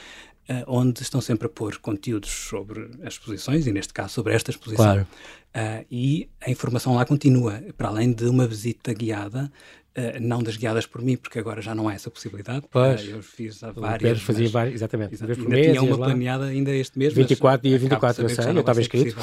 uh, 0.50 0.64
onde 0.68 1.02
estão 1.02 1.22
sempre 1.22 1.48
a 1.48 1.50
pôr 1.50 1.78
conteúdos 1.78 2.30
sobre 2.30 2.90
as 3.04 3.14
exposições, 3.14 3.68
e 3.68 3.72
neste 3.72 3.94
caso 3.94 4.14
sobre 4.14 4.34
esta 4.34 4.52
exposição. 4.52 4.86
Claro. 4.86 5.08
Uh, 5.56 5.86
e 5.90 6.30
a 6.42 6.52
informação 6.52 6.96
lá 6.96 7.06
continua, 7.06 7.62
para 7.78 7.88
além 7.88 8.12
de 8.14 8.26
uma 8.26 8.48
visita 8.48 8.94
guiada, 8.94 9.52
Uh, 9.98 10.22
não 10.22 10.44
das 10.44 10.56
guiadas 10.56 10.86
por 10.86 11.02
mim, 11.02 11.18
porque 11.18 11.40
agora 11.40 11.60
já 11.60 11.74
não 11.74 11.90
há 11.90 11.96
essa 11.96 12.12
possibilidade. 12.12 12.68
Pois. 12.70 13.02
Uh, 13.02 13.10
eu 13.14 13.24
fiz 13.24 13.64
a 13.64 13.72
várias. 13.72 14.22
fazia 14.22 14.48
várias, 14.48 14.76
exatamente. 14.76 15.16
Exato. 15.16 15.32
Ainda 15.32 15.50
mês, 15.50 15.72
tinha 15.72 15.82
uma 15.82 15.98
lá. 15.98 16.06
planeada 16.06 16.46
ainda 16.46 16.70
este 16.70 17.00
mês. 17.00 17.14
24, 17.16 17.68
dia 17.68 17.80
24, 17.80 18.22
eu 18.22 18.30
sei, 18.30 18.46
eu 18.46 18.60
estava 18.60 18.80
inscrito. 18.80 19.18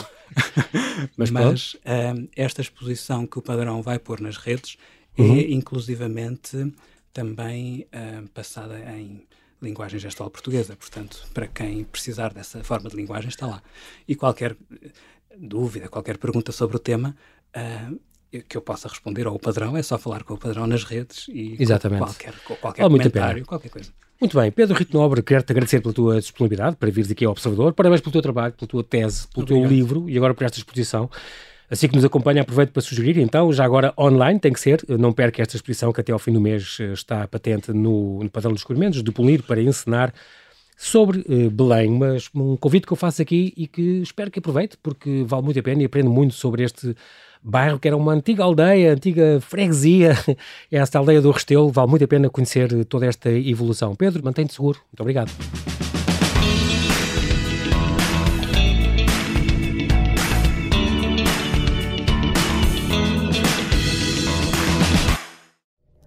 mas 1.17 1.31
mas 1.31 1.75
uh, 1.75 2.29
esta 2.35 2.61
exposição 2.61 3.25
que 3.25 3.39
o 3.39 3.43
padrão 3.43 3.83
vai 3.83 4.01
pôr 4.01 4.21
nas 4.21 4.37
redes 4.37 4.77
uhum. 5.17 5.37
é 5.37 5.43
inclusivamente 5.43 6.75
também 7.13 7.87
passada 8.35 8.77
em 8.97 9.23
linguagem 9.61 9.99
gestual 9.99 10.31
portuguesa. 10.31 10.77
Portanto, 10.77 11.27
para 11.33 11.47
quem 11.47 11.85
precisar 11.85 12.33
dessa 12.33 12.62
forma 12.62 12.88
de 12.88 12.97
linguagem, 12.97 13.29
está 13.29 13.47
lá. 13.47 13.62
E 14.07 14.14
qualquer 14.14 14.57
dúvida, 15.37 15.88
qualquer 15.88 16.19
pergunta 16.19 16.53
sobre 16.53 16.77
o 16.77 16.79
tema, 16.79 17.17
uh, 17.57 17.99
que 18.49 18.57
eu 18.57 18.62
possa 18.62 18.88
responder 18.88 19.27
ao 19.27 19.38
padrão, 19.38 19.77
é 19.77 19.83
só 19.83 19.97
falar 19.97 20.25
com 20.25 20.35
o 20.35 20.38
padrão 20.38 20.67
nas 20.67 20.85
redes 20.85 21.27
e 21.29 21.57
Exatamente. 21.59 22.03
Qualquer, 22.03 22.35
qualquer 22.61 22.83
comentário, 22.83 23.47
qualquer 23.47 23.69
coisa. 23.69 23.93
Muito 24.21 24.38
bem, 24.38 24.51
Pedro 24.51 24.77
Rito 24.77 24.97
Nobre, 24.97 25.23
quero-te 25.23 25.51
agradecer 25.53 25.81
pela 25.81 25.93
tua 25.93 26.21
disponibilidade 26.21 26.77
para 26.77 26.90
vires 26.90 27.11
aqui 27.11 27.25
ao 27.25 27.33
Observador. 27.33 27.75
Parabéns 27.75 28.01
pelo 28.01 28.12
teu 28.12 28.23
trabalho, 28.23 28.55
pela 28.55 28.69
tua 28.69 28.83
tese, 28.83 29.27
pelo 29.29 29.43
Obrigado. 29.43 29.69
teu 29.69 29.77
livro 29.77 30.09
e 30.09 30.17
agora 30.17 30.35
por 30.35 30.45
esta 30.45 30.59
exposição. 30.59 31.11
Assim 31.75 31.89
que 31.89 31.97
nos 31.97 32.05
acompanha, 32.05 32.43
aproveito 32.43 32.71
para 32.71 32.81
sugerir, 32.81 33.19
então, 33.19 33.53
já 33.53 33.65
agora 33.65 33.93
online, 33.99 34.39
tem 34.39 34.53
que 34.53 34.61
ser, 34.61 34.81
não 34.89 35.13
perca 35.13 35.43
esta 35.43 35.57
exposição 35.57 35.93
que 35.93 36.01
até 36.01 36.13
ao 36.13 36.21
fim 36.21 36.33
do 36.33 36.41
mês 36.41 36.79
eh, 36.81 36.93
está 36.93 37.27
patente 37.27 37.73
no, 37.73 38.23
no 38.23 38.31
Padrão 38.31 38.53
dos 38.53 38.61
Descobrimentos, 38.61 39.03
de 39.03 39.11
Polir 39.11 39.43
para 39.43 39.61
encenar 39.61 40.15
sobre 40.77 41.19
uh, 41.29 41.51
Belém, 41.51 41.91
mas 41.91 42.31
um 42.33 42.57
convite 42.57 42.87
que 42.87 42.93
eu 42.93 42.97
faço 42.97 43.21
aqui 43.21 43.53
e 43.57 43.67
que 43.67 44.03
espero 44.03 44.31
que 44.31 44.39
aproveite, 44.39 44.79
porque 44.81 45.25
vale 45.27 45.43
muito 45.43 45.59
a 45.59 45.63
pena 45.65 45.83
e 45.83 45.87
aprendo 45.87 46.11
muito 46.11 46.35
sobre 46.35 46.63
este 46.63 46.95
bairro 47.43 47.81
que 47.81 47.89
era 47.89 47.97
uma 47.97 48.13
antiga 48.13 48.45
aldeia, 48.45 48.93
antiga 48.93 49.41
freguesia, 49.41 50.17
esta 50.71 51.01
aldeia 51.01 51.21
do 51.21 51.33
Restelo, 51.33 51.73
vale 51.73 51.91
muito 51.91 52.05
a 52.05 52.09
pena 52.09 52.31
conhecer 52.31 52.85
toda 52.85 53.05
esta 53.05 53.33
evolução. 53.33 53.97
Pedro, 53.97 54.23
mantém-te 54.25 54.55
seguro. 54.55 54.79
Muito 54.93 55.01
obrigado. 55.01 55.33